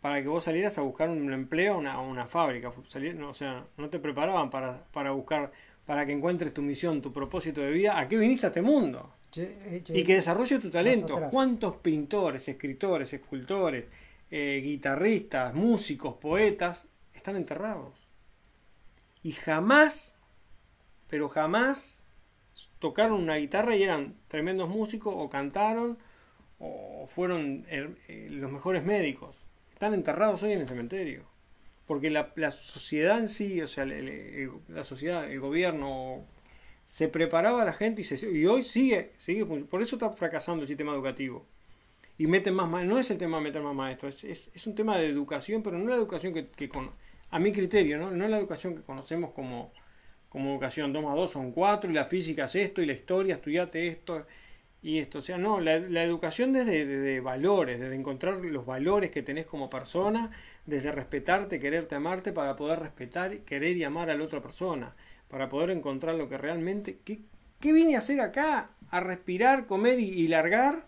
para 0.00 0.22
que 0.22 0.28
vos 0.28 0.44
salieras 0.44 0.78
a 0.78 0.82
buscar 0.82 1.10
un 1.10 1.32
empleo 1.32 1.74
a 1.88 2.00
una, 2.00 2.26
fábrica. 2.26 2.72
Salir- 2.86 3.14
no, 3.16 3.30
o 3.30 3.34
sea, 3.34 3.64
no 3.76 3.88
te 3.88 3.98
preparaban 3.98 4.48
para, 4.50 4.84
para 4.92 5.10
buscar, 5.10 5.50
para 5.86 6.06
que 6.06 6.12
encuentres 6.12 6.54
tu 6.54 6.62
misión, 6.62 7.02
tu 7.02 7.12
propósito 7.12 7.60
de 7.60 7.70
vida. 7.72 7.98
¿A 7.98 8.08
qué 8.08 8.16
viniste 8.16 8.46
a 8.46 8.50
este 8.50 8.62
mundo? 8.62 9.12
Eh, 9.36 9.82
Y 9.88 10.04
que 10.04 10.14
desarrolle 10.14 10.58
tu 10.58 10.70
talento. 10.70 11.14
¿Cuántos 11.30 11.76
pintores, 11.76 12.48
escritores, 12.48 13.12
escultores, 13.12 13.86
eh, 14.30 14.60
guitarristas, 14.62 15.52
músicos, 15.54 16.14
poetas 16.14 16.86
están 17.12 17.36
enterrados? 17.36 17.94
Y 19.22 19.32
jamás, 19.32 20.16
pero 21.08 21.28
jamás 21.28 22.04
tocaron 22.78 23.20
una 23.22 23.36
guitarra 23.36 23.74
y 23.76 23.82
eran 23.82 24.14
tremendos 24.28 24.68
músicos 24.68 25.12
o 25.16 25.28
cantaron 25.28 25.98
o 26.58 27.06
fueron 27.08 27.64
eh, 27.68 27.88
eh, 28.08 28.28
los 28.30 28.50
mejores 28.50 28.84
médicos. 28.84 29.36
Están 29.72 29.94
enterrados 29.94 30.42
hoy 30.42 30.52
en 30.52 30.60
el 30.60 30.68
cementerio. 30.68 31.22
Porque 31.86 32.10
la, 32.10 32.30
sociedad 32.50 33.18
en 33.18 33.28
sí, 33.28 33.62
o 33.62 33.66
sea, 33.66 33.86
la 33.86 34.84
sociedad, 34.84 35.30
el 35.30 35.40
gobierno, 35.40 36.26
se 36.86 37.08
preparaba 37.08 37.62
a 37.62 37.64
la 37.64 37.72
gente 37.72 38.02
y, 38.02 38.04
se, 38.04 38.46
hoy 38.46 38.62
sigue, 38.62 39.12
sigue 39.18 39.46
por 39.46 39.80
eso 39.82 39.96
está 39.96 40.10
fracasando 40.10 40.62
el 40.62 40.68
sistema 40.68 40.92
educativo. 40.92 41.46
Y 42.18 42.26
meten 42.26 42.54
más 42.54 42.68
ma- 42.68 42.84
no 42.84 42.98
es 42.98 43.10
el 43.10 43.18
tema 43.18 43.38
de 43.38 43.44
meter 43.44 43.62
más 43.62 43.74
maestros, 43.74 44.24
es, 44.24 44.50
es, 44.54 44.66
un 44.66 44.74
tema 44.74 44.98
de 44.98 45.06
educación, 45.06 45.62
pero 45.62 45.78
no 45.78 45.88
la 45.88 45.94
educación 45.96 46.34
que, 46.34 46.48
que 46.48 46.68
con- 46.68 46.90
a 47.30 47.38
mi 47.38 47.52
criterio, 47.52 47.98
¿no? 47.98 48.10
no 48.10 48.26
la 48.26 48.38
educación 48.38 48.74
que 48.74 48.82
conocemos 48.82 49.30
como, 49.30 49.72
como 50.28 50.50
educación 50.52 50.92
2 50.92 51.04
más 51.04 51.14
2 51.14 51.30
son 51.30 51.52
4 51.52 51.90
y 51.90 51.94
la 51.94 52.06
física 52.06 52.44
es 52.46 52.54
esto 52.56 52.82
y 52.82 52.86
la 52.86 52.94
historia, 52.94 53.36
estudiate 53.36 53.86
esto 53.86 54.26
y 54.82 54.98
esto. 54.98 55.18
O 55.18 55.22
sea, 55.22 55.38
no, 55.38 55.60
la, 55.60 55.78
la 55.78 56.02
educación 56.02 56.52
desde 56.52 56.86
de, 56.86 56.98
de 56.98 57.20
valores, 57.20 57.80
desde 57.80 57.94
encontrar 57.94 58.36
los 58.36 58.66
valores 58.66 59.10
que 59.10 59.22
tenés 59.22 59.46
como 59.46 59.68
persona, 59.70 60.30
desde 60.66 60.92
respetarte, 60.92 61.60
quererte, 61.60 61.94
amarte, 61.94 62.32
para 62.32 62.56
poder 62.56 62.80
respetar, 62.80 63.38
querer 63.40 63.76
y 63.76 63.84
amar 63.84 64.10
a 64.10 64.16
la 64.16 64.24
otra 64.24 64.40
persona, 64.40 64.94
para 65.28 65.48
poder 65.48 65.70
encontrar 65.70 66.14
lo 66.14 66.28
que 66.28 66.38
realmente... 66.38 66.98
¿Qué, 67.04 67.20
qué 67.60 67.72
vine 67.72 67.96
a 67.96 68.00
hacer 68.00 68.20
acá? 68.20 68.70
¿A 68.90 69.00
respirar, 69.00 69.66
comer 69.66 69.98
y, 69.98 70.08
y 70.08 70.28
largar? 70.28 70.86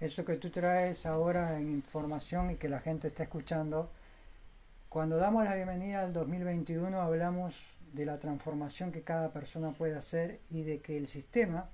Eso 0.00 0.24
que 0.24 0.36
tú 0.36 0.50
traes 0.50 1.06
ahora 1.06 1.58
en 1.58 1.72
información 1.72 2.50
y 2.50 2.56
que 2.56 2.68
la 2.68 2.80
gente 2.80 3.08
está 3.08 3.24
escuchando, 3.24 3.90
cuando 4.88 5.16
damos 5.16 5.44
la 5.44 5.54
bienvenida 5.54 6.02
al 6.02 6.12
2021 6.12 7.00
hablamos 7.00 7.74
de 7.92 8.06
la 8.06 8.18
transformación 8.18 8.92
que 8.92 9.02
cada 9.02 9.32
persona 9.32 9.72
puede 9.72 9.96
hacer 9.96 10.40
y 10.50 10.62
de 10.62 10.80
que 10.80 10.96
el 10.96 11.06
sistema 11.06 11.68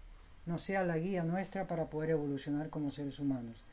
no 0.46 0.58
sea 0.58 0.84
la 0.84 0.98
guía 0.98 1.24
nuestra 1.24 1.66
para 1.66 1.86
poder 1.86 2.10
evolucionar 2.10 2.70
como 2.70 2.90
seres 2.90 3.18
humanos. 3.18 3.64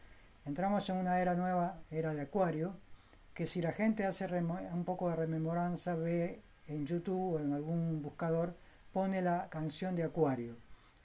Entramos 0.46 0.90
en 0.90 0.98
una 0.98 1.22
era 1.22 1.36
nueva, 1.36 1.80
era 1.92 2.14
de 2.14 2.22
Acuario, 2.22 2.74
que 3.34 3.48
si 3.48 3.62
la 3.62 3.72
gente 3.72 4.06
hace 4.06 4.26
un 4.26 4.84
poco 4.86 5.10
de 5.10 5.16
rememoranza, 5.16 5.96
ve 5.96 6.42
en 6.68 6.86
YouTube 6.86 7.36
o 7.36 7.40
en 7.40 7.54
algún 7.54 8.02
buscador, 8.02 8.56
pone 8.94 9.22
la 9.22 9.50
canción 9.50 9.96
de 9.96 10.04
Acuario, 10.04 10.56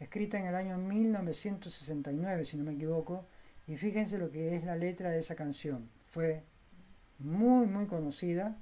escrita 0.00 0.38
en 0.38 0.46
el 0.46 0.54
año 0.54 0.78
1969, 0.78 2.44
si 2.44 2.56
no 2.56 2.64
me 2.64 2.72
equivoco, 2.72 3.26
y 3.66 3.76
fíjense 3.76 4.18
lo 4.18 4.30
que 4.30 4.56
es 4.56 4.64
la 4.64 4.76
letra 4.76 5.10
de 5.10 5.18
esa 5.18 5.34
canción. 5.34 5.88
Fue 6.06 6.42
muy, 7.18 7.66
muy 7.66 7.86
conocida 7.86 8.56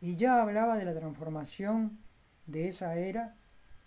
y 0.00 0.16
ya 0.16 0.42
hablaba 0.42 0.76
de 0.76 0.84
la 0.84 0.94
transformación 0.94 1.98
de 2.46 2.68
esa 2.68 2.96
era 2.96 3.34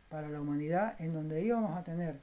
para 0.09 0.29
la 0.29 0.41
humanidad 0.41 0.95
en 0.99 1.13
donde 1.13 1.43
íbamos 1.43 1.77
a 1.77 1.83
tener 1.83 2.19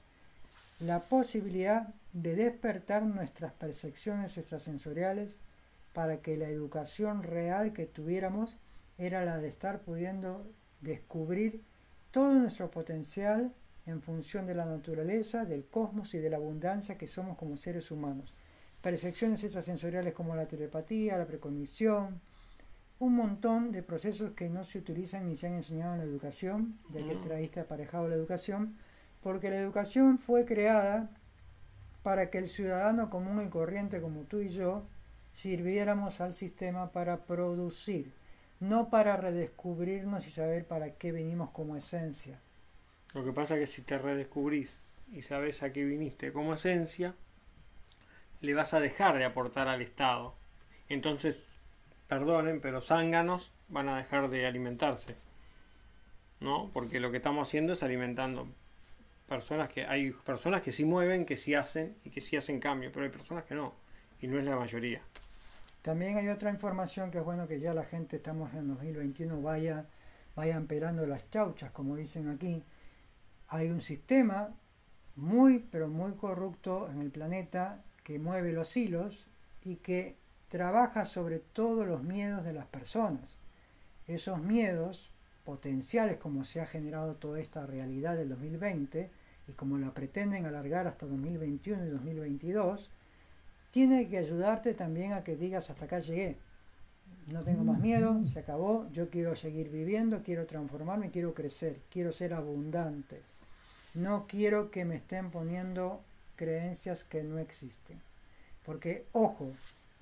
la 0.80 1.04
posibilidad 1.04 1.88
de 2.12 2.34
despertar 2.34 3.02
nuestras 3.02 3.52
percepciones 3.52 4.36
extrasensoriales 4.38 5.38
para 5.92 6.18
que 6.18 6.36
la 6.36 6.48
educación 6.48 7.22
real 7.22 7.72
que 7.72 7.86
tuviéramos 7.86 8.56
era 8.98 9.24
la 9.24 9.38
de 9.38 9.48
estar 9.48 9.80
pudiendo 9.80 10.44
descubrir 10.80 11.62
todo 12.10 12.34
nuestro 12.34 12.70
potencial 12.70 13.52
en 13.86 14.00
función 14.00 14.46
de 14.46 14.54
la 14.54 14.64
naturaleza, 14.64 15.44
del 15.44 15.64
cosmos 15.64 16.14
y 16.14 16.18
de 16.18 16.30
la 16.30 16.36
abundancia 16.36 16.96
que 16.96 17.08
somos 17.08 17.36
como 17.36 17.56
seres 17.56 17.90
humanos. 17.90 18.32
Percepciones 18.82 19.42
extrasensoriales 19.44 20.14
como 20.14 20.36
la 20.36 20.46
telepatía, 20.46 21.18
la 21.18 21.26
precognición, 21.26 22.20
un 22.98 23.14
montón 23.14 23.72
de 23.72 23.82
procesos 23.82 24.32
que 24.32 24.48
no 24.48 24.64
se 24.64 24.78
utilizan 24.78 25.28
ni 25.28 25.36
se 25.36 25.48
han 25.48 25.54
enseñado 25.54 25.94
en 25.94 25.98
la 26.00 26.04
educación, 26.04 26.78
de 26.90 27.04
que 27.04 27.16
traíste 27.16 27.60
aparejado 27.60 28.08
la 28.08 28.14
educación, 28.14 28.76
porque 29.24 29.48
la 29.48 29.56
educación 29.56 30.18
fue 30.18 30.44
creada 30.44 31.08
para 32.02 32.28
que 32.28 32.36
el 32.36 32.46
ciudadano 32.46 33.08
común 33.08 33.42
y 33.42 33.48
corriente 33.48 34.02
como 34.02 34.20
tú 34.24 34.40
y 34.40 34.50
yo 34.50 34.84
sirviéramos 35.32 36.20
al 36.20 36.34
sistema 36.34 36.92
para 36.92 37.24
producir, 37.24 38.12
no 38.60 38.90
para 38.90 39.16
redescubrirnos 39.16 40.26
y 40.26 40.30
saber 40.30 40.66
para 40.66 40.90
qué 40.90 41.10
venimos 41.10 41.50
como 41.50 41.74
esencia. 41.74 42.38
Lo 43.14 43.24
que 43.24 43.32
pasa 43.32 43.54
es 43.54 43.60
que 43.60 43.66
si 43.66 43.82
te 43.82 43.96
redescubrís 43.96 44.78
y 45.10 45.22
sabes 45.22 45.62
a 45.62 45.72
qué 45.72 45.84
viniste 45.84 46.30
como 46.30 46.52
esencia, 46.52 47.14
le 48.42 48.52
vas 48.52 48.74
a 48.74 48.80
dejar 48.80 49.16
de 49.16 49.24
aportar 49.24 49.68
al 49.68 49.80
Estado. 49.80 50.34
Entonces, 50.90 51.38
perdonen, 52.08 52.60
pero 52.60 52.82
zánganos 52.82 53.50
van 53.68 53.88
a 53.88 53.96
dejar 53.96 54.28
de 54.28 54.46
alimentarse. 54.46 55.16
¿No? 56.40 56.70
Porque 56.74 57.00
lo 57.00 57.10
que 57.10 57.16
estamos 57.16 57.48
haciendo 57.48 57.72
es 57.72 57.82
alimentando 57.82 58.46
personas 59.28 59.68
que 59.68 59.86
hay 59.86 60.10
personas 60.10 60.62
que 60.62 60.72
sí 60.72 60.84
mueven, 60.84 61.24
que 61.24 61.36
sí 61.36 61.54
hacen 61.54 61.96
y 62.04 62.10
que 62.10 62.20
sí 62.20 62.36
hacen 62.36 62.60
cambio, 62.60 62.90
pero 62.92 63.04
hay 63.04 63.10
personas 63.10 63.44
que 63.44 63.54
no 63.54 63.74
y 64.20 64.26
no 64.26 64.38
es 64.38 64.44
la 64.44 64.56
mayoría. 64.56 65.02
También 65.82 66.16
hay 66.16 66.28
otra 66.28 66.50
información 66.50 67.10
que 67.10 67.18
es 67.18 67.24
bueno 67.24 67.46
que 67.46 67.60
ya 67.60 67.74
la 67.74 67.84
gente, 67.84 68.16
estamos 68.16 68.54
en 68.54 68.68
2021, 68.68 69.42
vaya, 69.42 69.86
vayan 70.34 70.66
pelando 70.66 71.06
las 71.06 71.28
chauchas, 71.28 71.70
como 71.72 71.96
dicen 71.96 72.30
aquí. 72.30 72.62
Hay 73.48 73.70
un 73.70 73.82
sistema 73.82 74.54
muy, 75.16 75.58
pero 75.58 75.88
muy 75.88 76.12
corrupto 76.12 76.88
en 76.90 77.02
el 77.02 77.10
planeta 77.10 77.82
que 78.02 78.18
mueve 78.18 78.52
los 78.52 78.74
hilos 78.76 79.26
y 79.62 79.76
que 79.76 80.16
trabaja 80.48 81.04
sobre 81.04 81.38
todos 81.38 81.86
los 81.86 82.02
miedos 82.02 82.44
de 82.44 82.54
las 82.54 82.66
personas. 82.66 83.36
Esos 84.06 84.40
miedos 84.40 85.10
potenciales, 85.44 86.16
como 86.16 86.44
se 86.44 86.60
ha 86.60 86.66
generado 86.66 87.14
toda 87.14 87.40
esta 87.40 87.66
realidad 87.66 88.16
del 88.16 88.30
2020 88.30 89.10
y 89.46 89.52
como 89.52 89.78
la 89.78 89.92
pretenden 89.92 90.46
alargar 90.46 90.86
hasta 90.86 91.06
2021 91.06 91.86
y 91.86 91.90
2022, 91.90 92.90
tiene 93.70 94.08
que 94.08 94.18
ayudarte 94.18 94.74
también 94.74 95.12
a 95.12 95.22
que 95.22 95.36
digas 95.36 95.68
hasta 95.70 95.84
acá 95.84 95.98
llegué. 95.98 96.36
No 97.26 97.42
tengo 97.42 97.64
más 97.64 97.80
miedo, 97.80 98.24
se 98.26 98.38
acabó, 98.38 98.88
yo 98.92 99.10
quiero 99.10 99.34
seguir 99.34 99.70
viviendo, 99.70 100.22
quiero 100.22 100.46
transformarme, 100.46 101.10
quiero 101.10 101.34
crecer, 101.34 101.80
quiero 101.90 102.12
ser 102.12 102.34
abundante. 102.34 103.22
No 103.94 104.26
quiero 104.26 104.70
que 104.70 104.84
me 104.84 104.96
estén 104.96 105.30
poniendo 105.30 106.00
creencias 106.36 107.04
que 107.04 107.22
no 107.22 107.38
existen. 107.38 108.00
Porque, 108.64 109.06
ojo, 109.12 109.52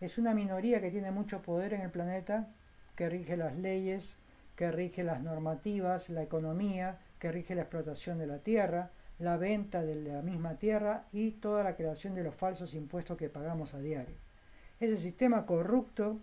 es 0.01 0.19
una 0.19 0.35
minoría 0.35 0.81
que 0.81 0.91
tiene 0.91 1.11
mucho 1.11 1.43
poder 1.43 1.75
en 1.75 1.83
el 1.83 1.91
planeta, 1.91 2.49
que 2.97 3.09
rige 3.09 3.37
las 3.37 3.57
leyes, 3.57 4.19
que 4.63 4.71
rige 4.71 5.03
las 5.03 5.21
normativas, 5.21 6.09
la 6.09 6.23
economía, 6.23 7.01
que 7.19 7.33
rige 7.33 7.57
la 7.57 7.63
explotación 7.63 8.19
de 8.19 8.29
la 8.29 8.39
tierra, 8.39 8.93
la 9.19 9.37
venta 9.37 9.83
de 9.83 9.97
la 9.97 10.23
misma 10.23 10.55
tierra 10.55 11.07
y 11.11 11.33
toda 11.33 11.65
la 11.65 11.75
creación 11.75 12.15
de 12.15 12.23
los 12.23 12.37
falsos 12.37 12.73
impuestos 12.75 13.17
que 13.17 13.29
pagamos 13.29 13.75
a 13.75 13.81
diario. 13.81 14.15
Ese 14.79 14.99
sistema 14.99 15.47
corrupto 15.47 16.21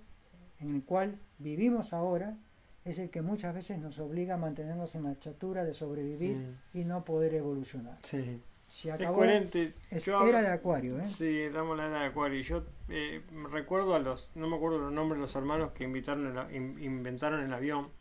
en 0.62 0.74
el 0.74 0.84
cual 0.86 1.20
vivimos 1.38 1.92
ahora 1.92 2.38
es 2.86 2.98
el 3.00 3.10
que 3.10 3.22
muchas 3.22 3.54
veces 3.54 3.78
nos 3.78 4.00
obliga 4.00 4.36
a 4.36 4.38
mantenernos 4.38 4.96
en 4.96 5.04
la 5.04 5.20
chatura 5.20 5.66
de 5.66 5.74
sobrevivir 5.74 6.38
mm. 6.38 6.78
y 6.78 6.86
no 6.86 7.04
poder 7.04 7.34
evolucionar. 7.34 7.98
Sí. 8.04 8.42
es 8.70 9.10
coherente. 9.10 9.74
era 9.92 10.42
de 10.42 10.48
Acuario, 10.48 10.98
¿eh? 10.98 11.06
Sí, 11.06 11.50
damos 11.50 11.76
la 11.76 11.88
era 11.88 12.00
de 12.00 12.06
Acuario. 12.06 12.42
Yo 12.42 12.64
eh, 12.88 13.22
recuerdo 13.52 13.96
a 13.96 14.00
los, 14.00 14.32
no 14.34 14.48
me 14.48 14.56
acuerdo 14.56 14.78
los 14.78 14.94
nombres 14.94 15.18
de 15.18 15.24
los 15.24 15.36
hermanos 15.36 15.72
que 15.74 15.84
invitaron 15.84 16.50
inventaron 16.54 17.42
el 17.42 17.54
avión 17.54 17.99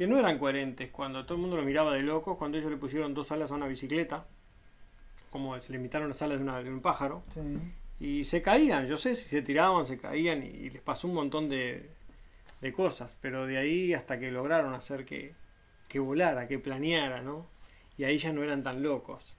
que 0.00 0.06
no 0.06 0.18
eran 0.18 0.38
coherentes 0.38 0.88
cuando 0.90 1.26
todo 1.26 1.34
el 1.34 1.42
mundo 1.42 1.58
lo 1.58 1.62
miraba 1.62 1.92
de 1.92 2.00
locos, 2.00 2.38
cuando 2.38 2.56
ellos 2.56 2.70
le 2.70 2.78
pusieron 2.78 3.12
dos 3.12 3.32
alas 3.32 3.50
a 3.50 3.54
una 3.54 3.66
bicicleta, 3.66 4.24
como 5.28 5.60
se 5.60 5.72
le 5.72 5.78
imitaron 5.78 6.08
las 6.08 6.22
alas 6.22 6.40
de, 6.40 6.72
un 6.72 6.80
pájaro, 6.80 7.22
y 8.00 8.24
se 8.24 8.40
caían, 8.40 8.86
yo 8.86 8.96
sé 8.96 9.14
si 9.14 9.28
se 9.28 9.42
tiraban, 9.42 9.84
se 9.84 9.98
caían 9.98 10.42
y, 10.42 10.70
les 10.70 10.80
pasó 10.80 11.06
un 11.06 11.12
montón 11.12 11.50
de, 11.50 11.90
cosas, 12.72 13.18
pero 13.20 13.44
de 13.44 13.58
ahí 13.58 13.92
hasta 13.92 14.18
que 14.18 14.30
lograron 14.30 14.72
hacer 14.72 15.04
que, 15.04 15.34
que 15.86 15.98
volara, 15.98 16.46
que 16.46 16.58
planeara, 16.58 17.20
¿no? 17.20 17.46
Y 17.98 18.04
ahí 18.04 18.16
ya 18.16 18.32
no 18.32 18.42
eran 18.42 18.62
tan 18.62 18.82
locos. 18.82 19.36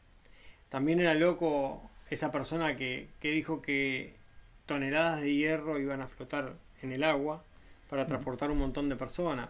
También 0.70 1.00
era 1.00 1.16
loco 1.16 1.90
esa 2.12 2.32
persona 2.32 2.76
que, 2.76 3.10
que 3.20 3.32
dijo 3.32 3.64
que 3.64 4.16
toneladas 4.68 5.22
de 5.22 5.34
hierro 5.34 5.80
iban 5.80 6.02
a 6.02 6.08
flotar 6.08 6.54
en 6.84 6.92
el 6.92 7.04
agua 7.04 7.44
para 7.90 8.06
transportar 8.06 8.52
un 8.52 8.60
montón 8.60 8.90
de 8.90 8.96
personas 8.96 9.50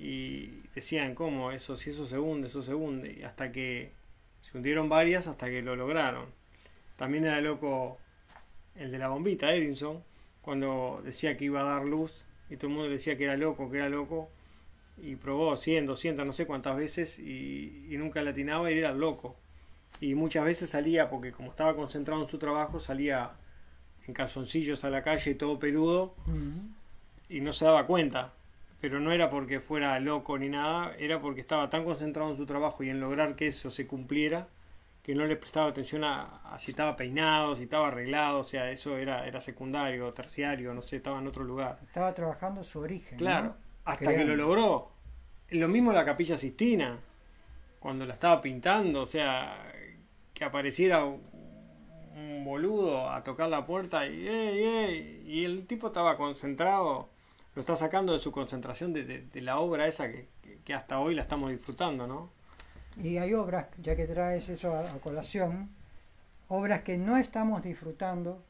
y 0.00 0.62
decían 0.74 1.14
cómo 1.14 1.52
eso 1.52 1.76
si 1.76 1.90
eso 1.90 2.06
se 2.06 2.18
hunde 2.18 2.48
eso 2.48 2.62
se 2.62 2.72
hunde 2.72 3.18
y 3.20 3.22
hasta 3.22 3.52
que 3.52 3.92
se 4.40 4.56
hundieron 4.56 4.88
varias 4.88 5.26
hasta 5.26 5.50
que 5.50 5.60
lo 5.60 5.76
lograron. 5.76 6.26
También 6.96 7.26
era 7.26 7.42
loco 7.42 7.98
el 8.76 8.90
de 8.90 8.98
la 8.98 9.08
bombita 9.08 9.54
Edison 9.54 10.02
cuando 10.40 11.02
decía 11.04 11.36
que 11.36 11.44
iba 11.44 11.60
a 11.60 11.64
dar 11.64 11.84
luz 11.86 12.24
y 12.48 12.56
todo 12.56 12.68
el 12.68 12.76
mundo 12.76 12.88
decía 12.88 13.18
que 13.18 13.24
era 13.24 13.36
loco 13.36 13.70
que 13.70 13.76
era 13.76 13.90
loco 13.90 14.30
y 14.96 15.16
probó 15.16 15.54
100 15.54 15.84
200 15.84 16.26
no 16.26 16.32
sé 16.32 16.46
cuántas 16.46 16.78
veces 16.78 17.18
y, 17.18 17.86
y 17.90 17.98
nunca 17.98 18.22
latinaba 18.22 18.72
y 18.72 18.78
era 18.78 18.92
loco. 18.92 19.36
Y 20.00 20.14
muchas 20.14 20.46
veces 20.46 20.70
salía 20.70 21.10
porque 21.10 21.30
como 21.30 21.50
estaba 21.50 21.76
concentrado 21.76 22.22
en 22.22 22.28
su 22.28 22.38
trabajo 22.38 22.80
salía 22.80 23.32
en 24.06 24.14
calzoncillos 24.14 24.82
a 24.82 24.88
la 24.88 25.02
calle 25.02 25.34
todo 25.34 25.58
peludo 25.58 26.14
y 27.28 27.40
no 27.42 27.52
se 27.52 27.66
daba 27.66 27.86
cuenta 27.86 28.32
pero 28.80 28.98
no 28.98 29.12
era 29.12 29.28
porque 29.28 29.60
fuera 29.60 29.98
loco 30.00 30.38
ni 30.38 30.48
nada, 30.48 30.94
era 30.98 31.20
porque 31.20 31.42
estaba 31.42 31.68
tan 31.68 31.84
concentrado 31.84 32.30
en 32.30 32.36
su 32.36 32.46
trabajo 32.46 32.82
y 32.82 32.88
en 32.88 32.98
lograr 32.98 33.36
que 33.36 33.48
eso 33.48 33.70
se 33.70 33.86
cumpliera, 33.86 34.48
que 35.02 35.14
no 35.14 35.26
le 35.26 35.36
prestaba 35.36 35.68
atención 35.68 36.02
a, 36.04 36.56
si 36.58 36.70
estaba 36.70 36.96
peinado, 36.96 37.54
si 37.56 37.64
estaba 37.64 37.88
arreglado, 37.88 38.38
o 38.38 38.44
sea, 38.44 38.70
eso 38.70 38.96
era, 38.96 39.26
era 39.26 39.40
secundario, 39.40 40.12
terciario, 40.12 40.72
no 40.72 40.80
sé, 40.82 40.96
estaba 40.96 41.18
en 41.18 41.26
otro 41.26 41.44
lugar. 41.44 41.78
Estaba 41.82 42.14
trabajando 42.14 42.64
su 42.64 42.80
origen. 42.80 43.18
Claro, 43.18 43.54
hasta 43.84 44.16
que 44.16 44.24
lo 44.24 44.34
logró. 44.34 44.92
Lo 45.50 45.68
mismo 45.68 45.92
la 45.92 46.04
capilla 46.04 46.36
Sistina, 46.36 46.98
cuando 47.80 48.06
la 48.06 48.14
estaba 48.14 48.40
pintando, 48.40 49.02
o 49.02 49.06
sea, 49.06 49.72
que 50.32 50.44
apareciera 50.44 51.04
un, 51.04 51.20
boludo 52.44 53.10
a 53.10 53.22
tocar 53.22 53.48
la 53.48 53.64
puerta 53.64 54.06
y, 54.06 54.26
y 55.26 55.44
el 55.44 55.66
tipo 55.66 55.86
estaba 55.86 56.16
concentrado 56.16 57.08
lo 57.60 57.62
está 57.62 57.76
sacando 57.76 58.14
de 58.14 58.20
su 58.20 58.32
concentración 58.32 58.94
de, 58.94 59.28
la 59.34 59.58
obra 59.58 59.86
esa 59.86 60.08
que, 60.10 60.74
hasta 60.74 60.98
hoy 60.98 61.14
la 61.14 61.20
estamos 61.20 61.50
disfrutando, 61.50 62.06
¿no? 62.06 62.30
Y 63.02 63.18
hay 63.18 63.34
obras, 63.34 63.66
ya 63.82 63.94
que 63.94 64.06
traes 64.06 64.48
eso 64.48 64.74
a, 64.74 64.88
colación, 65.00 65.68
obras 66.48 66.80
que 66.80 66.96
no 66.96 67.18
estamos 67.18 67.60
disfrutando 67.60 68.42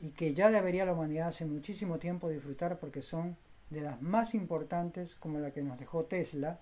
y 0.00 0.12
que 0.12 0.32
ya 0.32 0.50
debería 0.50 0.86
la 0.86 0.94
humanidad 0.94 1.28
hace 1.28 1.44
muchísimo 1.44 1.98
tiempo 1.98 2.30
disfrutar 2.30 2.78
porque 2.78 3.02
son 3.02 3.36
de 3.68 3.82
las 3.82 4.00
más 4.00 4.34
importantes, 4.34 5.14
como 5.14 5.40
la 5.40 5.50
que 5.50 5.62
nos 5.62 5.78
dejó 5.78 6.06
Tesla, 6.06 6.58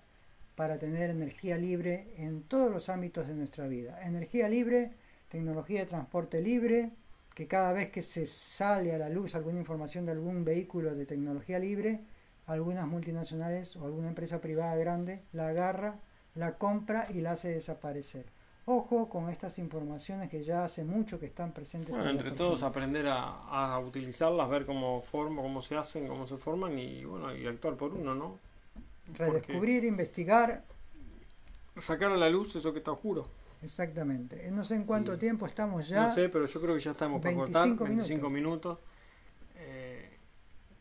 para 0.55 0.79
tener 0.79 1.09
energía 1.09 1.57
libre 1.57 2.13
en 2.17 2.43
todos 2.43 2.69
los 2.69 2.89
ámbitos 2.89 3.27
de 3.27 3.35
nuestra 3.35 3.65
vida. 3.67 4.05
Energía 4.05 4.49
libre, 4.49 4.91
tecnología 5.29 5.79
de 5.79 5.85
transporte 5.85 6.41
libre, 6.41 6.91
que 7.33 7.47
cada 7.47 7.73
vez 7.73 7.89
que 7.89 8.01
se 8.01 8.25
sale 8.25 8.93
a 8.93 8.97
la 8.97 9.09
luz 9.09 9.35
alguna 9.35 9.59
información 9.59 10.05
de 10.05 10.11
algún 10.11 10.45
vehículo 10.45 10.93
de 10.93 11.05
tecnología 11.05 11.59
libre, 11.59 12.01
algunas 12.45 12.87
multinacionales 12.87 13.75
o 13.75 13.85
alguna 13.85 14.09
empresa 14.09 14.39
privada 14.41 14.75
grande 14.75 15.21
la 15.31 15.47
agarra, 15.49 15.95
la 16.35 16.57
compra 16.57 17.07
y 17.09 17.21
la 17.21 17.31
hace 17.31 17.49
desaparecer. 17.49 18.25
ojo 18.65 19.09
con 19.09 19.29
estas 19.29 19.59
informaciones 19.59 20.29
que 20.29 20.41
ya 20.41 20.63
hace 20.63 20.83
mucho 20.83 21.19
que 21.19 21.25
están 21.25 21.51
presentes. 21.51 21.93
Bueno, 21.93 22.09
entre 22.09 22.31
todos 22.31 22.63
aprender 22.63 23.07
a, 23.07 23.73
a 23.73 23.79
utilizarlas, 23.79 24.49
ver 24.49 24.65
cómo 24.65 25.01
forma, 25.01 25.41
cómo 25.41 25.61
se 25.61 25.75
hacen, 25.75 26.07
cómo 26.07 26.27
se 26.27 26.37
forman 26.37 26.77
y 26.77 27.03
bueno, 27.03 27.35
y 27.35 27.45
actuar 27.45 27.75
por 27.75 27.93
uno, 27.93 28.15
¿no? 28.15 28.37
Redescubrir, 29.15 29.83
investigar, 29.83 30.63
Sacar 31.77 32.11
a 32.11 32.17
la 32.17 32.29
luz 32.29 32.55
eso 32.55 32.71
que 32.71 32.79
está 32.79 32.91
oscuro. 32.91 33.27
Exactamente. 33.63 34.47
Eh, 34.47 34.51
No 34.51 34.63
sé 34.63 34.75
en 34.75 34.83
cuánto 34.85 35.17
tiempo 35.17 35.45
estamos 35.45 35.87
ya. 35.87 36.07
No 36.07 36.13
sé, 36.13 36.29
pero 36.29 36.45
yo 36.45 36.61
creo 36.61 36.75
que 36.75 36.81
ya 36.81 36.91
estamos 36.91 37.21
para 37.21 37.35
cortar. 37.35 37.63
25 37.67 37.85
25 37.85 38.29
minutos. 38.29 38.79
Eh, 39.55 40.17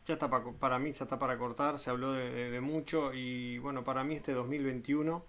ya 0.06 0.14
está 0.14 0.28
para, 0.28 0.44
para 0.52 0.78
mí, 0.78 0.92
ya 0.92 1.04
está 1.04 1.18
para 1.18 1.36
cortar. 1.38 1.78
Se 1.78 1.90
habló 1.90 2.12
de, 2.12 2.30
de- 2.30 2.50
de 2.50 2.60
mucho 2.60 3.12
y 3.14 3.58
bueno, 3.58 3.84
para 3.84 4.04
mí 4.04 4.14
este 4.16 4.32
2021 4.32 5.24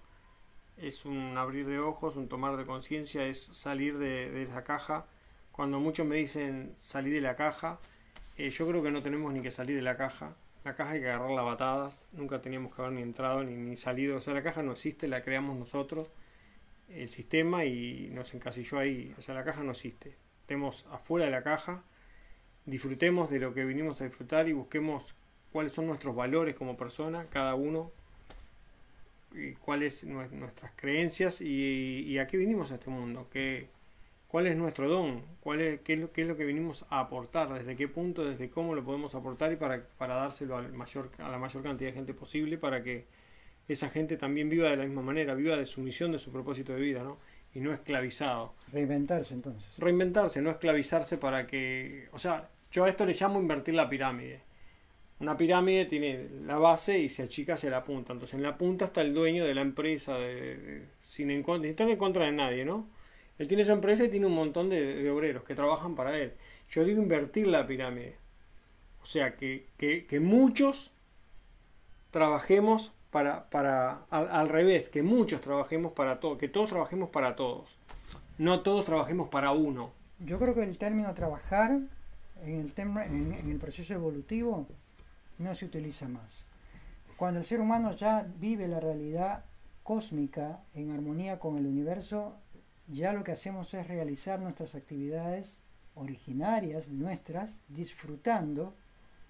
es 0.77 1.05
un 1.05 1.37
abrir 1.37 1.67
de 1.67 1.79
ojos, 1.79 2.15
un 2.15 2.27
tomar 2.27 2.57
de 2.57 2.65
conciencia, 2.65 3.25
es 3.25 3.43
salir 3.43 3.97
de, 3.97 4.31
de 4.31 4.43
esa 4.43 4.63
caja. 4.63 5.05
Cuando 5.51 5.79
muchos 5.79 6.05
me 6.07 6.15
dicen 6.15 6.73
salir 6.77 7.13
de 7.13 7.21
la 7.21 7.35
caja, 7.35 7.79
eh, 8.37 8.49
yo 8.49 8.67
creo 8.67 8.81
que 8.81 8.89
no 8.91 9.03
tenemos 9.03 9.31
ni 9.31 9.41
que 9.41 9.51
salir 9.51 9.75
de 9.75 9.83
la 9.83 9.95
caja. 9.97 10.35
La 10.63 10.75
caja 10.75 10.91
hay 10.93 11.01
que 11.01 11.09
agarrarla 11.11 11.41
a 11.41 11.43
batadas. 11.43 12.07
Nunca 12.13 12.41
teníamos 12.41 12.73
que 12.73 12.81
haber 12.81 12.93
ni 12.93 13.01
entrado 13.03 13.43
ni, 13.43 13.53
ni 13.55 13.77
salido. 13.77 14.17
O 14.17 14.21
sea, 14.21 14.33
la 14.33 14.41
caja 14.41 14.63
no 14.63 14.71
existe, 14.71 15.07
la 15.07 15.21
creamos 15.21 15.55
nosotros 15.57 16.07
el 16.95 17.09
sistema 17.09 17.65
y 17.65 18.09
nos 18.13 18.33
encasilló 18.33 18.79
ahí. 18.79 19.13
O 19.17 19.21
sea, 19.21 19.35
la 19.35 19.43
caja 19.43 19.63
no 19.63 19.71
existe. 19.71 20.15
Estemos 20.41 20.85
afuera 20.91 21.25
de 21.25 21.31
la 21.31 21.43
caja, 21.43 21.83
disfrutemos 22.65 23.29
de 23.29 23.39
lo 23.39 23.53
que 23.53 23.65
vinimos 23.65 24.01
a 24.01 24.05
disfrutar 24.05 24.47
y 24.49 24.53
busquemos 24.53 25.15
cuáles 25.51 25.71
son 25.71 25.87
nuestros 25.87 26.15
valores 26.15 26.55
como 26.55 26.75
persona, 26.77 27.25
cada 27.29 27.55
uno, 27.55 27.91
y 29.33 29.53
cuáles 29.53 30.05
nue- 30.05 30.29
nuestras 30.31 30.71
creencias 30.75 31.41
y, 31.41 32.01
y 32.05 32.17
a 32.19 32.27
qué 32.27 32.37
vinimos 32.37 32.71
a 32.71 32.75
este 32.75 32.89
mundo, 32.89 33.27
qué, 33.31 33.67
cuál 34.27 34.47
es 34.47 34.55
nuestro 34.55 34.87
don, 34.87 35.23
cuál 35.41 35.61
es, 35.61 35.81
qué, 35.81 35.93
es 35.93 35.99
lo, 35.99 36.11
qué 36.11 36.21
es 36.21 36.27
lo 36.27 36.37
que 36.37 36.45
vinimos 36.45 36.85
a 36.89 36.99
aportar, 36.99 37.51
desde 37.53 37.75
qué 37.75 37.87
punto, 37.87 38.23
desde 38.25 38.49
cómo 38.49 38.75
lo 38.75 38.83
podemos 38.83 39.15
aportar 39.15 39.51
y 39.51 39.55
para, 39.55 39.83
para 39.97 40.15
dárselo 40.15 40.57
al 40.57 40.71
mayor, 40.73 41.09
a 41.19 41.29
la 41.29 41.37
mayor 41.39 41.63
cantidad 41.63 41.89
de 41.89 41.95
gente 41.95 42.13
posible 42.13 42.57
para 42.57 42.83
que 42.83 43.05
esa 43.67 43.89
gente 43.89 44.17
también 44.17 44.49
viva 44.49 44.69
de 44.69 44.77
la 44.77 44.85
misma 44.85 45.01
manera, 45.01 45.33
viva 45.35 45.55
de 45.55 45.65
su 45.65 45.81
misión, 45.81 46.11
de 46.11 46.19
su 46.19 46.31
propósito 46.31 46.73
de 46.73 46.81
vida, 46.81 47.03
¿no? 47.03 47.17
Y 47.53 47.59
no 47.59 47.71
esclavizado. 47.73 48.53
Reinventarse 48.71 49.33
entonces. 49.33 49.77
Reinventarse, 49.77 50.41
no 50.41 50.49
esclavizarse 50.51 51.17
para 51.17 51.45
que... 51.47 52.09
O 52.11 52.19
sea, 52.19 52.49
yo 52.71 52.83
a 52.85 52.89
esto 52.89 53.05
le 53.05 53.13
llamo 53.13 53.39
invertir 53.39 53.75
la 53.75 53.87
pirámide. 53.89 54.41
Una 55.19 55.37
pirámide 55.37 55.85
tiene 55.85 56.27
la 56.45 56.57
base 56.57 56.97
y 56.99 57.07
se 57.09 57.23
achica 57.23 57.53
hacia 57.53 57.69
la 57.69 57.83
punta. 57.83 58.11
Entonces 58.13 58.33
en 58.33 58.43
la 58.43 58.57
punta 58.57 58.85
está 58.85 59.01
el 59.01 59.13
dueño 59.13 59.45
de 59.45 59.55
la 59.55 59.61
empresa, 59.61 60.15
de, 60.15 60.57
de- 60.57 60.85
sin, 60.99 61.29
en, 61.31 61.45
sin 61.45 61.65
estar 61.65 61.87
en 61.89 61.97
contra 61.97 62.25
de 62.25 62.31
nadie, 62.31 62.65
¿no? 62.65 62.89
Él 63.37 63.47
tiene 63.47 63.63
su 63.65 63.71
empresa 63.71 64.03
y 64.03 64.09
tiene 64.09 64.25
un 64.25 64.33
montón 64.35 64.69
de, 64.69 64.95
de 65.03 65.09
obreros 65.09 65.43
que 65.43 65.55
trabajan 65.55 65.95
para 65.95 66.17
él. 66.19 66.33
Yo 66.69 66.83
digo 66.83 67.01
invertir 67.01 67.47
la 67.47 67.65
pirámide. 67.65 68.17
O 69.01 69.05
sea, 69.05 69.35
que, 69.37 69.67
que, 69.77 70.05
que 70.05 70.19
muchos 70.19 70.91
trabajemos 72.11 72.93
para, 73.13 73.49
para 73.49 74.01
al, 74.09 74.29
al 74.29 74.49
revés, 74.49 74.89
que 74.89 75.01
muchos 75.03 75.39
trabajemos 75.39 75.93
para 75.93 76.19
todos, 76.19 76.37
que 76.37 76.49
todos 76.49 76.69
trabajemos 76.69 77.09
para 77.09 77.37
todos. 77.37 77.69
No 78.37 78.61
todos 78.61 78.83
trabajemos 78.83 79.29
para 79.29 79.51
uno. 79.51 79.91
Yo 80.19 80.37
creo 80.37 80.53
que 80.53 80.63
el 80.63 80.77
término 80.77 81.13
trabajar 81.13 81.79
en 82.43 82.55
el, 82.55 82.73
tema, 82.73 83.05
en, 83.05 83.31
en 83.31 83.49
el 83.49 83.57
proceso 83.57 83.93
evolutivo 83.93 84.67
no 85.37 85.55
se 85.55 85.65
utiliza 85.65 86.09
más. 86.09 86.45
Cuando 87.15 87.39
el 87.39 87.45
ser 87.45 87.61
humano 87.61 87.93
ya 87.93 88.27
vive 88.39 88.67
la 88.67 88.81
realidad 88.81 89.45
cósmica 89.83 90.59
en 90.73 90.91
armonía 90.91 91.39
con 91.39 91.57
el 91.57 91.65
universo, 91.65 92.35
ya 92.87 93.13
lo 93.13 93.23
que 93.23 93.31
hacemos 93.31 93.73
es 93.73 93.87
realizar 93.87 94.41
nuestras 94.41 94.75
actividades 94.75 95.61
originarias 95.95 96.89
nuestras, 96.89 97.59
disfrutando, 97.69 98.73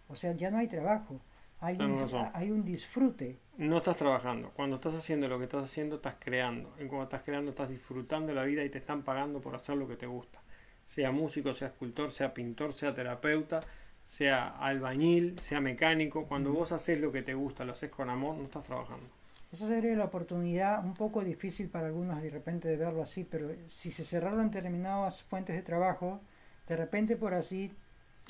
o 0.08 0.16
sea, 0.16 0.34
ya 0.34 0.52
no 0.52 0.58
hay 0.58 0.68
trabajo, 0.68 1.20
hay, 1.64 1.78
un, 1.80 1.98
razón. 2.00 2.28
hay 2.34 2.52
un 2.52 2.66
disfrute. 2.66 3.38
No 3.58 3.78
estás 3.78 3.98
trabajando. 3.98 4.52
Cuando 4.56 4.76
estás 4.76 4.96
haciendo 4.96 5.28
lo 5.28 5.38
que 5.38 5.46
estás 5.46 5.64
haciendo, 5.64 5.96
estás 5.96 6.16
creando. 6.20 6.74
Y 6.78 6.86
cuando 6.86 7.04
estás 7.04 7.24
creando, 7.24 7.52
estás 7.52 7.70
disfrutando 7.70 8.34
la 8.34 8.44
vida 8.44 8.64
y 8.64 8.70
te 8.70 8.80
están 8.80 9.04
pagando 9.04 9.40
por 9.40 9.56
hacer 9.56 9.78
lo 9.78 9.88
que 9.88 9.96
te 9.96 10.06
gusta. 10.06 10.40
Sea 10.86 11.12
músico, 11.12 11.54
sea 11.54 11.70
escultor, 11.70 12.12
sea 12.12 12.34
pintor, 12.34 12.74
sea 12.74 12.94
terapeuta, 12.94 13.62
sea 14.04 14.48
albañil, 14.48 15.40
sea 15.40 15.62
mecánico. 15.62 16.26
Cuando 16.26 16.52
vos 16.52 16.72
haces 16.72 17.00
lo 17.00 17.12
que 17.12 17.22
te 17.22 17.34
gusta, 17.34 17.64
lo 17.64 17.72
haces 17.72 17.90
con 17.90 18.10
amor, 18.10 18.36
no 18.36 18.44
estás 18.44 18.66
trabajando. 18.66 19.08
Esa 19.54 19.68
sería 19.68 19.96
la 19.96 20.06
oportunidad, 20.06 20.84
un 20.84 20.96
poco 20.96 21.24
difícil 21.24 21.70
para 21.70 21.86
algunos 21.86 22.22
de 22.22 22.30
repente 22.30 22.68
de 22.68 22.76
verlo 22.76 23.04
así, 23.04 23.24
pero 23.24 23.52
si 23.68 23.92
se 23.92 24.04
cerraron 24.04 24.50
determinadas 24.50 25.22
fuentes 25.24 25.56
de 25.56 25.62
trabajo, 25.62 26.20
de 26.68 26.76
repente 26.76 27.16
por 27.16 27.36
así 27.36 27.72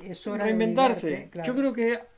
es 0.03 0.27
hora 0.27 0.43
Reinventarse. 0.43 1.09
de 1.09 1.29
claro. 1.29 1.47
Yo 1.47 1.55
creo 1.57 1.73
que 1.73 2.12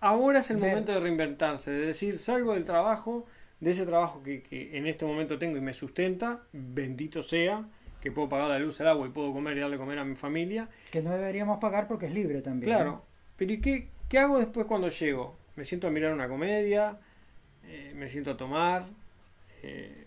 ahora 0.00 0.40
es 0.40 0.50
el 0.50 0.58
momento 0.58 0.92
de 0.92 1.00
reinventarse. 1.00 1.70
De 1.70 1.86
decir, 1.86 2.18
salgo 2.18 2.54
del 2.54 2.64
trabajo, 2.64 3.26
de 3.60 3.70
ese 3.70 3.86
trabajo 3.86 4.22
que, 4.22 4.42
que 4.42 4.76
en 4.76 4.86
este 4.86 5.04
momento 5.04 5.38
tengo 5.38 5.56
y 5.56 5.60
me 5.60 5.72
sustenta, 5.72 6.42
bendito 6.52 7.22
sea, 7.22 7.64
que 8.00 8.10
puedo 8.10 8.28
pagar 8.28 8.48
la 8.48 8.58
luz, 8.58 8.80
el 8.80 8.88
agua 8.88 9.06
y 9.06 9.10
puedo 9.10 9.32
comer 9.32 9.56
y 9.56 9.60
darle 9.60 9.76
comer 9.76 9.98
a 9.98 10.04
mi 10.04 10.16
familia. 10.16 10.68
que 10.90 11.02
no 11.02 11.10
deberíamos 11.12 11.58
pagar 11.58 11.86
porque 11.86 12.06
es 12.06 12.14
libre 12.14 12.40
también. 12.42 12.72
Claro, 12.72 12.90
¿no? 12.90 13.04
pero 13.36 13.52
¿y 13.52 13.60
qué, 13.60 13.88
qué 14.08 14.18
hago 14.18 14.38
después 14.38 14.66
cuando 14.66 14.88
llego? 14.88 15.36
Me 15.56 15.64
siento 15.64 15.86
a 15.86 15.90
mirar 15.90 16.12
una 16.14 16.28
comedia, 16.28 16.98
eh, 17.66 17.92
me 17.94 18.08
siento 18.08 18.30
a 18.30 18.36
tomar, 18.38 18.86
eh, 19.62 20.06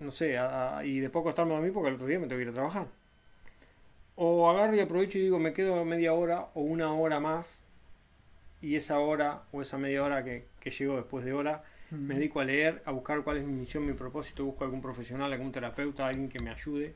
no 0.00 0.10
sé, 0.10 0.36
a- 0.36 0.78
a- 0.78 0.84
y 0.84 1.00
después 1.00 1.22
acostarme 1.22 1.52
a 1.52 1.54
dormir 1.56 1.72
porque 1.72 1.88
el 1.88 1.94
otro 1.94 2.06
día 2.06 2.18
me 2.18 2.26
tengo 2.26 2.38
que 2.38 2.42
ir 2.44 2.48
a 2.50 2.52
trabajar. 2.52 2.86
O 4.16 4.50
agarro 4.50 4.74
y 4.74 4.80
aprovecho 4.80 5.18
y 5.18 5.22
digo, 5.22 5.38
me 5.38 5.52
quedo 5.54 5.82
media 5.84 6.12
hora 6.12 6.48
o 6.54 6.60
una 6.60 6.92
hora 6.92 7.20
más, 7.20 7.62
y 8.62 8.76
esa 8.76 8.98
hora 8.98 9.42
o 9.52 9.62
esa 9.62 9.78
media 9.78 10.04
hora 10.04 10.24
que, 10.24 10.46
que 10.60 10.70
llego 10.70 10.96
después 10.96 11.24
de 11.24 11.32
hora, 11.32 11.62
me 11.90 12.14
dedico 12.14 12.38
a 12.38 12.44
leer, 12.44 12.82
a 12.84 12.92
buscar 12.92 13.22
cuál 13.24 13.38
es 13.38 13.44
mi 13.44 13.52
misión, 13.52 13.84
mi 13.84 13.94
propósito, 13.94 14.44
busco 14.44 14.62
algún 14.62 14.80
profesional, 14.80 15.32
algún 15.32 15.50
terapeuta, 15.50 16.06
alguien 16.06 16.28
que 16.28 16.38
me 16.38 16.50
ayude 16.50 16.94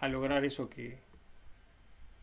a 0.00 0.08
lograr 0.08 0.42
eso 0.44 0.70
que, 0.70 0.98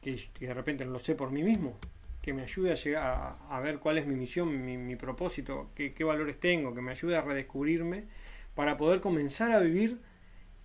que, 0.02 0.20
que 0.34 0.48
de 0.48 0.54
repente 0.54 0.86
no 0.86 0.92
lo 0.92 1.00
sé 1.00 1.14
por 1.14 1.30
mí 1.32 1.44
mismo, 1.44 1.78
que 2.22 2.34
me 2.34 2.42
ayude 2.42 2.72
a 2.72 2.76
llegar 2.76 3.04
a, 3.04 3.56
a 3.56 3.60
ver 3.60 3.78
cuál 3.80 4.00
es 4.00 4.08
mi 4.08 4.16
misión, 4.16 4.66
mi, 4.66 4.76
mi 4.76 4.96
propósito, 4.96 5.70
qué, 5.76 5.94
qué 5.94 6.04
valores 6.04 6.40
tengo, 6.40 6.74
que 6.74 6.82
me 6.82 6.92
ayude 6.92 7.16
a 7.16 7.22
redescubrirme 7.22 8.06
para 8.56 8.76
poder 8.76 9.02
comenzar 9.02 9.52
a 9.52 9.60
vivir 9.60 10.00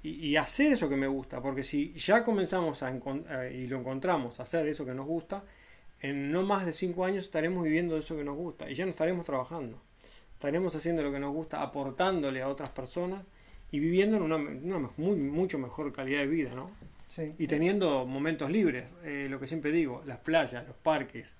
y, 0.02 0.10
y 0.28 0.36
hacer 0.36 0.72
eso 0.72 0.88
que 0.88 0.96
me 0.96 1.06
gusta, 1.06 1.42
porque 1.42 1.62
si 1.62 1.92
ya 1.94 2.24
comenzamos 2.24 2.82
a 2.82 2.90
eh, 2.90 3.54
y 3.54 3.66
lo 3.66 3.78
encontramos, 3.78 4.40
a 4.40 4.44
hacer 4.44 4.66
eso 4.66 4.84
que 4.84 4.94
nos 4.94 5.06
gusta, 5.06 5.44
en 6.08 6.30
no 6.32 6.42
más 6.42 6.66
de 6.66 6.72
cinco 6.72 7.04
años 7.04 7.24
estaremos 7.24 7.64
viviendo 7.64 7.96
eso 7.96 8.16
que 8.16 8.24
nos 8.24 8.36
gusta 8.36 8.70
y 8.70 8.74
ya 8.74 8.84
no 8.84 8.90
estaremos 8.90 9.26
trabajando 9.26 9.80
estaremos 10.44 10.76
haciendo 10.76 11.02
lo 11.02 11.10
que 11.10 11.18
nos 11.18 11.32
gusta, 11.32 11.62
aportándole 11.62 12.42
a 12.42 12.48
otras 12.48 12.68
personas 12.68 13.22
y 13.70 13.78
viviendo 13.78 14.18
en 14.18 14.24
una, 14.24 14.36
una 14.36 14.90
muy, 14.98 15.16
mucho 15.16 15.58
mejor 15.58 15.90
calidad 15.90 16.20
de 16.20 16.26
vida, 16.26 16.54
¿no? 16.54 16.70
Sí. 17.08 17.32
Y 17.38 17.46
teniendo 17.46 18.04
momentos 18.04 18.50
libres, 18.50 18.84
eh, 19.04 19.26
lo 19.30 19.40
que 19.40 19.46
siempre 19.46 19.72
digo, 19.72 20.02
las 20.04 20.18
playas, 20.18 20.66
los 20.66 20.76
parques, 20.76 21.34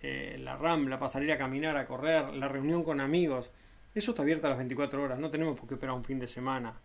eh, 0.00 0.38
la 0.40 0.56
rambla 0.56 0.98
para 0.98 1.10
salir 1.10 1.30
a 1.30 1.36
caminar, 1.36 1.76
a 1.76 1.86
correr, 1.86 2.32
la 2.34 2.48
reunión 2.48 2.82
con 2.82 3.02
amigos, 3.02 3.50
eso 3.94 4.12
está 4.12 4.22
abierto 4.22 4.46
a 4.46 4.50
las 4.50 4.58
24 4.58 5.02
horas, 5.02 5.18
no 5.18 5.28
tenemos 5.28 5.58
por 5.58 5.68
qué 5.68 5.74
esperar 5.74 5.94
un 5.94 6.04
fin 6.04 6.18
de 6.18 6.28
semana, 6.28 6.80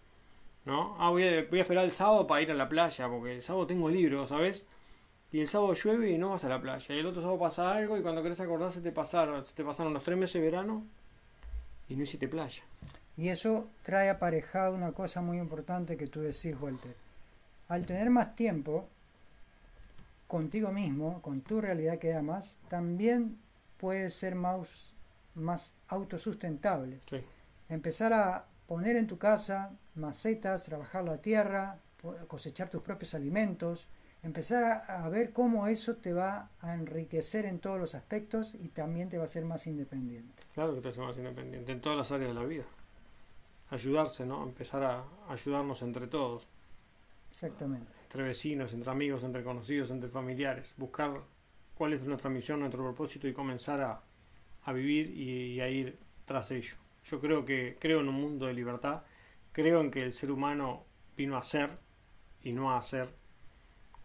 ¿no? 0.66 0.98
Ah, 1.00 1.12
voy 1.12 1.24
a, 1.24 1.46
voy 1.50 1.60
a 1.60 1.62
esperar 1.62 1.86
el 1.86 1.92
sábado 1.92 2.28
para 2.28 2.42
ir 2.42 2.52
a 2.52 2.56
la 2.56 2.68
playa, 2.68 3.08
porque 3.08 3.36
el 3.36 3.42
sábado 3.42 3.68
tengo 3.68 3.90
libre, 3.90 4.18
¿sabes? 4.28 4.68
Y 5.34 5.42
el 5.42 5.48
sábado 5.48 5.74
llueve 5.74 6.12
y 6.12 6.18
no 6.20 6.30
vas 6.30 6.44
a 6.44 6.50
la 6.50 6.62
playa. 6.62 6.96
Y 6.96 7.00
el 7.00 7.08
otro 7.08 7.20
sábado 7.20 7.40
pasa 7.40 7.74
algo 7.74 7.98
y 7.98 8.04
cuando 8.04 8.22
querés 8.22 8.40
acordar 8.40 8.72
se 8.72 8.82
te 8.82 8.92
pasaron, 8.92 9.44
te 9.44 9.64
pasaron 9.64 9.92
los 9.92 10.04
tres 10.04 10.16
meses 10.16 10.36
de 10.36 10.42
verano 10.42 10.86
y 11.90 11.96
no 11.96 12.04
hiciste 12.04 12.28
playa. 12.28 12.62
Y 13.18 13.30
eso 13.30 13.68
trae 13.82 14.12
aparejado 14.12 14.76
una 14.76 14.92
cosa 14.92 15.22
muy 15.22 15.40
importante 15.40 15.98
que 15.98 16.06
tú 16.06 16.22
decís, 16.22 16.56
Walter. 16.62 16.96
Al 17.68 17.84
tener 17.88 18.12
más 18.12 18.36
tiempo 18.36 18.88
contigo 20.28 20.72
mismo, 20.72 21.20
con 21.24 21.42
tu 21.42 21.60
realidad 21.60 21.98
que 21.98 22.14
amas, 22.14 22.60
también 22.68 23.40
puedes 23.78 24.14
ser 24.14 24.36
más, 24.36 24.94
más 25.34 25.74
autosustentable. 25.88 27.00
Sí. 27.10 27.18
Empezar 27.70 28.14
a 28.14 28.46
poner 28.68 28.98
en 28.98 29.08
tu 29.08 29.18
casa 29.18 29.72
macetas, 29.96 30.62
trabajar 30.62 31.04
la 31.04 31.18
tierra, 31.18 31.80
cosechar 32.28 32.70
tus 32.70 32.84
propios 32.84 33.16
alimentos, 33.16 33.88
empezar 34.24 34.64
a, 34.64 35.06
a 35.06 35.10
ver 35.10 35.32
cómo 35.34 35.68
eso 35.68 35.96
te 35.98 36.14
va 36.14 36.50
a 36.62 36.74
enriquecer 36.74 37.46
en 37.46 37.60
todos 37.60 37.80
los 37.80 37.96
aspectos 37.96 38.56
y 38.56 38.70
también 38.70 39.10
te 39.10 39.18
va 39.18 39.24
a 39.24 39.26
hacer 39.26 39.46
más 39.46 39.68
independiente. 39.68 40.44
Claro 40.54 40.74
que 40.76 40.82
te 40.82 40.90
hace 40.90 41.02
más 41.02 41.18
independiente 41.18 41.72
en 41.72 41.82
todas 41.82 41.98
las 41.98 42.12
áreas 42.12 42.30
de 42.34 42.40
la 42.40 42.46
vida. 42.46 42.66
Ayudarse, 43.70 44.26
¿no? 44.26 44.44
Empezar 44.44 44.84
a 44.84 45.04
ayudarnos 45.30 45.82
entre 45.82 46.08
todos, 46.08 46.48
Exactamente. 47.32 47.92
entre 48.04 48.24
vecinos, 48.24 48.74
entre 48.74 48.92
amigos, 48.92 49.24
entre 49.24 49.44
conocidos, 49.44 49.90
entre 49.92 50.10
familiares. 50.10 50.74
Buscar 50.78 51.22
cuál 51.76 51.94
es 51.94 52.02
nuestra 52.04 52.30
misión, 52.30 52.60
nuestro 52.60 52.84
propósito 52.84 53.28
y 53.28 53.34
comenzar 53.34 53.82
a, 53.82 54.02
a 54.64 54.74
vivir 54.74 55.10
y, 55.10 55.54
y 55.54 55.62
a 55.62 55.70
ir 55.70 55.98
tras 56.26 56.52
ello. 56.52 56.76
Yo 57.06 57.20
creo 57.20 57.44
que 57.46 57.78
creo 57.80 58.02
en 58.02 58.10
un 58.10 58.16
mundo 58.16 58.46
de 58.46 58.54
libertad, 58.54 59.02
creo 59.52 59.82
en 59.82 59.90
que 59.92 60.04
el 60.04 60.14
ser 60.14 60.32
humano 60.32 60.86
vino 61.18 61.36
a 61.38 61.44
ser 61.44 61.72
y 62.44 62.54
no 62.54 62.76
a 62.76 62.82
ser, 62.82 63.08
o 63.08 63.23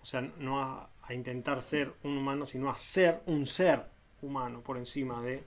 sea, 0.08 0.22
no 0.38 0.62
a, 0.62 0.90
intentar 1.10 1.62
ser 1.62 1.92
un 2.02 2.18
humano, 2.18 2.46
sino 2.46 2.70
a 2.70 2.78
ser 2.78 3.22
un 3.26 3.46
ser 3.46 3.82
humano 4.20 4.60
por 4.60 4.76
encima 4.76 5.22
de 5.22 5.42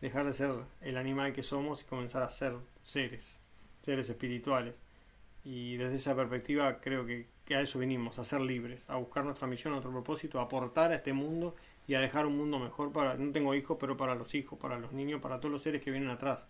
dejar 0.00 0.26
de 0.26 0.32
ser 0.32 0.52
el 0.80 0.96
animal 0.96 1.32
que 1.32 1.44
somos 1.44 1.82
y 1.82 1.84
comenzar 1.84 2.22
a 2.22 2.30
ser 2.30 2.54
seres, 2.82 3.38
seres 3.82 4.08
espirituales. 4.08 4.76
Y 5.44 5.76
desde 5.76 5.96
esa 5.96 6.16
perspectiva 6.16 6.80
creo 6.80 7.06
que, 7.06 7.26
a 7.54 7.60
eso 7.60 7.78
venimos, 7.78 8.18
a 8.18 8.24
ser 8.24 8.40
libres, 8.40 8.88
a 8.88 8.96
buscar 8.96 9.24
nuestra 9.24 9.46
misión, 9.46 9.72
nuestro 9.72 9.92
propósito, 9.92 10.40
a 10.40 10.44
aportar 10.44 10.90
a 10.90 10.96
este 10.96 11.12
mundo 11.12 11.54
y 11.86 11.94
a 11.94 12.00
dejar 12.00 12.24
un 12.26 12.36
mundo 12.36 12.58
mejor 12.58 12.92
para, 12.92 13.14
no 13.16 13.30
tengo 13.30 13.54
hijos, 13.54 13.76
pero 13.78 13.96
para 13.96 14.14
los 14.14 14.34
hijos, 14.34 14.58
para 14.58 14.78
los 14.78 14.92
niños, 14.92 15.20
para 15.20 15.38
todos 15.38 15.52
los 15.52 15.62
seres 15.62 15.82
que 15.82 15.90
vienen 15.90 16.10
atrás. 16.10 16.46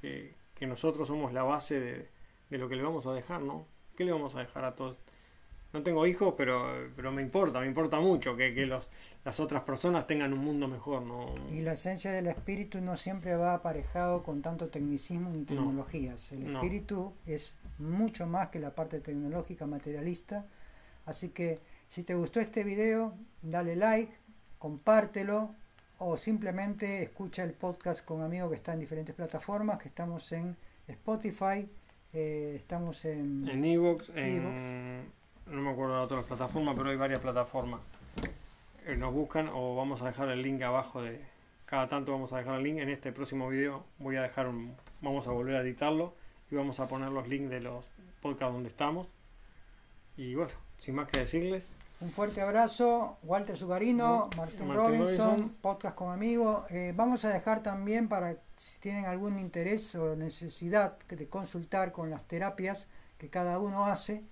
Que, 0.00 0.34
que 0.54 0.66
nosotros 0.66 1.08
somos 1.08 1.32
la 1.32 1.42
base 1.42 1.78
de, 1.78 2.08
de 2.50 2.58
lo 2.58 2.68
que 2.68 2.76
le 2.76 2.82
vamos 2.82 3.06
a 3.06 3.12
dejar, 3.12 3.40
¿no? 3.40 3.66
¿Qué 3.96 4.04
le 4.04 4.12
vamos 4.12 4.34
a 4.34 4.40
dejar 4.40 4.64
a 4.64 4.74
todos? 4.74 4.96
No 5.72 5.82
tengo 5.82 6.06
hijos, 6.06 6.34
pero, 6.36 6.90
pero 6.94 7.10
me 7.12 7.22
importa, 7.22 7.60
me 7.60 7.66
importa 7.66 7.98
mucho 7.98 8.36
que, 8.36 8.52
que 8.54 8.66
los, 8.66 8.90
las 9.24 9.40
otras 9.40 9.62
personas 9.62 10.06
tengan 10.06 10.32
un 10.34 10.40
mundo 10.40 10.68
mejor, 10.68 11.02
¿no? 11.02 11.24
Y 11.50 11.62
la 11.62 11.72
esencia 11.72 12.12
del 12.12 12.26
espíritu 12.26 12.80
no 12.82 12.96
siempre 12.96 13.34
va 13.36 13.54
aparejado 13.54 14.22
con 14.22 14.42
tanto 14.42 14.68
tecnicismo 14.68 15.30
ni 15.30 15.44
tecnologías. 15.44 16.30
El 16.32 16.52
No. 16.52 16.58
espíritu 16.58 17.14
es 17.26 17.56
mucho 17.78 18.26
más 18.26 18.48
que 18.48 18.58
la 18.58 18.74
parte 18.74 19.00
tecnológica 19.00 19.66
materialista. 19.66 20.44
Así 21.06 21.30
que 21.30 21.58
si 21.88 22.04
te 22.04 22.14
gustó 22.14 22.38
este 22.40 22.64
video, 22.64 23.14
dale 23.40 23.74
like, 23.74 24.12
compártelo 24.58 25.54
o 25.98 26.16
simplemente 26.16 27.02
escucha 27.02 27.44
el 27.44 27.52
podcast 27.52 28.04
con 28.04 28.22
amigos 28.22 28.50
que 28.50 28.56
están 28.56 28.74
en 28.74 28.80
diferentes 28.80 29.14
plataformas, 29.14 29.78
que 29.78 29.88
estamos 29.88 30.30
en 30.32 30.56
Spotify, 30.86 31.66
eh, 32.12 32.54
estamos 32.56 33.04
en... 33.04 33.48
En 33.48 33.64
Evox, 33.64 34.10
en... 34.14 35.21
Otras 36.02 36.24
plataformas, 36.24 36.74
pero 36.76 36.90
hay 36.90 36.96
varias 36.96 37.20
plataformas. 37.20 37.80
Eh, 38.86 38.96
Nos 38.96 39.12
buscan 39.14 39.48
o 39.54 39.76
vamos 39.76 40.02
a 40.02 40.06
dejar 40.06 40.28
el 40.30 40.42
link 40.42 40.60
abajo 40.62 41.00
de... 41.00 41.20
Cada 41.64 41.86
tanto 41.86 42.10
vamos 42.10 42.32
a 42.32 42.38
dejar 42.38 42.56
el 42.56 42.64
link. 42.64 42.78
En 42.78 42.88
este 42.88 43.12
próximo 43.12 43.48
video 43.48 43.84
voy 43.98 44.16
a 44.16 44.22
dejar 44.22 44.48
un... 44.48 44.74
Vamos 45.00 45.28
a 45.28 45.30
volver 45.30 45.54
a 45.56 45.60
editarlo 45.60 46.12
y 46.50 46.56
vamos 46.56 46.80
a 46.80 46.88
poner 46.88 47.10
los 47.10 47.28
links 47.28 47.50
de 47.50 47.60
los 47.60 47.84
podcasts 48.20 48.52
donde 48.52 48.68
estamos. 48.68 49.06
Y 50.16 50.34
bueno, 50.34 50.50
sin 50.76 50.96
más 50.96 51.08
que 51.08 51.20
decirles, 51.20 51.68
Un 52.00 52.10
fuerte 52.10 52.40
abrazo, 52.40 53.16
Walter 53.22 53.56
Zucarino, 53.56 54.28
No, 54.32 54.36
Martín, 54.36 54.66
Martín 54.66 54.74
Robinson, 54.74 55.28
Robinson. 55.30 55.56
podcast 55.62 55.94
con 55.96 56.10
amigos. 56.12 56.68
Eh, 56.70 56.92
vamos 56.96 57.24
a 57.24 57.28
dejar 57.30 57.62
también 57.62 58.08
para 58.08 58.36
si 58.56 58.80
tienen 58.80 59.06
algún 59.06 59.38
interés 59.38 59.94
o 59.94 60.16
necesidad 60.16 60.98
de 61.06 61.28
consultar 61.28 61.92
con 61.92 62.10
las 62.10 62.24
terapias 62.24 62.88
que 63.18 63.28
cada 63.30 63.60
uno 63.60 63.86
hace, 63.86 64.24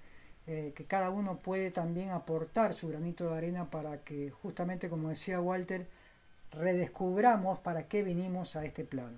eh, 0.51 0.73
que 0.75 0.85
cada 0.85 1.11
uno 1.11 1.39
puede 1.39 1.71
también 1.71 2.11
aportar 2.11 2.75
su 2.75 2.89
granito 2.89 3.31
de 3.31 3.39
arena 3.39 3.71
para 3.71 3.99
que 3.99 4.31
justamente, 4.31 4.89
como 4.89 5.09
decía 5.09 5.41
Walter, 5.41 5.87
redescubramos 6.51 7.61
para 7.61 7.87
qué 7.87 8.03
vinimos 8.03 8.57
a 8.57 8.65
este 8.65 8.85
plano. 8.85 9.17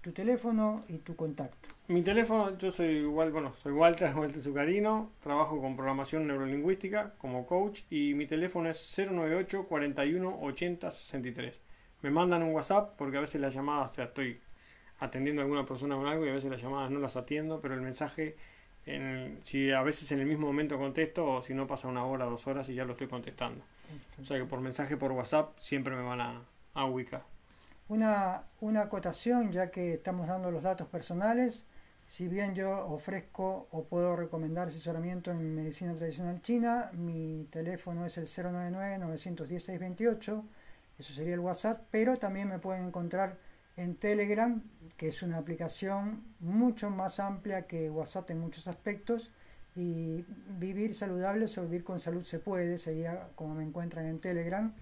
Tu 0.00 0.12
teléfono 0.12 0.84
y 0.88 0.96
tu 0.98 1.14
contacto. 1.14 1.68
Mi 1.88 2.02
teléfono, 2.02 2.56
yo 2.56 2.70
soy 2.70 2.86
igual, 2.86 3.32
bueno, 3.32 3.52
soy 3.62 3.72
Walter, 3.72 4.14
Walter 4.16 4.42
Zucarino, 4.42 5.10
trabajo 5.22 5.60
con 5.60 5.76
programación 5.76 6.26
neurolingüística 6.26 7.12
como 7.18 7.44
coach 7.46 7.82
y 7.90 8.14
mi 8.14 8.26
teléfono 8.26 8.70
es 8.70 8.94
098 8.96 9.66
41 9.68 10.38
80 10.40 10.90
63. 10.90 11.60
Me 12.00 12.10
mandan 12.10 12.42
un 12.42 12.54
WhatsApp 12.54 12.94
porque 12.96 13.18
a 13.18 13.20
veces 13.20 13.42
las 13.42 13.52
llamadas, 13.52 13.98
o 13.98 14.02
estoy 14.02 14.40
atendiendo 15.00 15.42
a 15.42 15.44
alguna 15.44 15.66
persona 15.66 15.96
con 15.96 16.06
algo 16.06 16.24
y 16.24 16.30
a 16.30 16.34
veces 16.34 16.50
las 16.50 16.62
llamadas 16.62 16.90
no 16.90 16.98
las 16.98 17.16
atiendo, 17.16 17.60
pero 17.60 17.74
el 17.74 17.82
mensaje, 17.82 18.36
en 18.86 19.02
el- 19.02 19.38
si 19.44 19.70
a 19.72 19.82
veces 19.82 20.10
en 20.12 20.20
el 20.20 20.26
mismo 20.26 20.46
momento 20.46 20.78
contesto 20.78 21.26
o 21.26 21.42
si 21.42 21.54
no 21.54 21.66
pasa 21.66 21.88
una 21.88 22.04
hora, 22.04 22.24
dos 22.26 22.46
horas 22.46 22.68
y 22.68 22.74
ya 22.74 22.84
lo 22.84 22.92
estoy 22.92 23.08
contestando. 23.08 23.64
O 24.20 24.24
sea 24.24 24.38
que 24.38 24.44
por 24.44 24.60
mensaje 24.60 24.96
por 24.96 25.12
WhatsApp 25.12 25.56
siempre 25.58 25.94
me 25.96 26.02
van 26.02 26.20
a, 26.20 26.42
a 26.74 26.84
ubicar. 26.86 27.22
Una, 27.88 28.42
una 28.60 28.82
acotación, 28.82 29.52
ya 29.52 29.70
que 29.70 29.94
estamos 29.94 30.26
dando 30.26 30.50
los 30.50 30.62
datos 30.62 30.88
personales, 30.88 31.64
si 32.06 32.28
bien 32.28 32.54
yo 32.54 32.86
ofrezco 32.86 33.68
o 33.70 33.84
puedo 33.84 34.16
recomendar 34.16 34.68
asesoramiento 34.68 35.30
en 35.30 35.54
medicina 35.54 35.94
tradicional 35.94 36.40
china, 36.42 36.90
mi 36.94 37.46
teléfono 37.50 38.06
es 38.06 38.16
el 38.18 38.26
099-910-628, 38.26 40.42
eso 40.98 41.12
sería 41.12 41.34
el 41.34 41.40
WhatsApp, 41.40 41.82
pero 41.90 42.16
también 42.18 42.48
me 42.48 42.58
pueden 42.58 42.86
encontrar 42.86 43.36
en 43.76 43.96
Telegram, 43.96 44.62
que 44.96 45.08
es 45.08 45.22
una 45.22 45.38
aplicación 45.38 46.22
mucho 46.40 46.90
más 46.90 47.20
amplia 47.20 47.66
que 47.66 47.90
WhatsApp 47.90 48.30
en 48.30 48.40
muchos 48.40 48.68
aspectos, 48.68 49.32
y 49.74 50.24
vivir 50.58 50.94
saludable 50.94 51.46
o 51.56 51.62
vivir 51.62 51.82
con 51.82 51.98
salud 51.98 52.24
se 52.24 52.38
puede, 52.38 52.76
sería 52.78 53.28
como 53.34 53.54
me 53.54 53.64
encuentran 53.64 54.06
en 54.06 54.18
Telegram. 54.18 54.72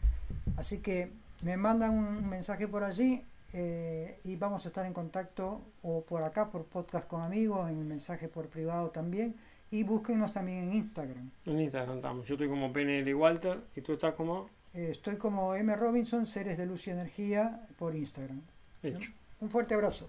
Así 0.56 0.78
que 0.78 1.12
me 1.42 1.56
mandan 1.56 1.96
un 1.96 2.28
mensaje 2.28 2.66
por 2.66 2.82
allí 2.82 3.24
eh, 3.52 4.18
y 4.24 4.36
vamos 4.36 4.64
a 4.66 4.68
estar 4.68 4.84
en 4.86 4.92
contacto 4.92 5.60
o 5.82 6.02
por 6.02 6.22
acá 6.22 6.50
por 6.50 6.64
podcast 6.64 7.08
con 7.08 7.22
amigos, 7.22 7.70
en 7.70 7.86
mensaje 7.86 8.28
por 8.28 8.48
privado 8.48 8.90
también 8.90 9.36
y 9.70 9.84
búsquenos 9.84 10.32
también 10.32 10.64
en 10.64 10.72
Instagram. 10.74 11.30
En 11.46 11.60
Instagram 11.60 11.96
estamos. 11.96 12.26
Yo 12.26 12.34
estoy 12.34 12.48
como 12.48 12.72
PNL 12.72 13.14
Walter 13.14 13.60
y 13.76 13.80
tú 13.82 13.92
estás 13.92 14.14
como 14.14 14.48
Eh, 14.74 14.88
estoy 14.90 15.16
como 15.16 15.54
M. 15.54 15.74
Robinson, 15.76 16.26
Seres 16.26 16.56
de 16.56 16.66
Luz 16.66 16.86
y 16.86 16.90
Energía 16.90 17.66
por 17.78 17.94
Instagram. 17.94 18.40
Hecho. 18.82 19.10
Un 19.40 19.50
fuerte 19.50 19.74
abrazo 19.74 20.08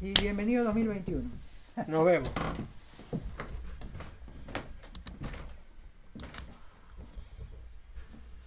y 0.00 0.12
bienvenido 0.20 0.64
2021. 0.64 1.28
Nos 1.86 2.04
vemos. 2.04 2.30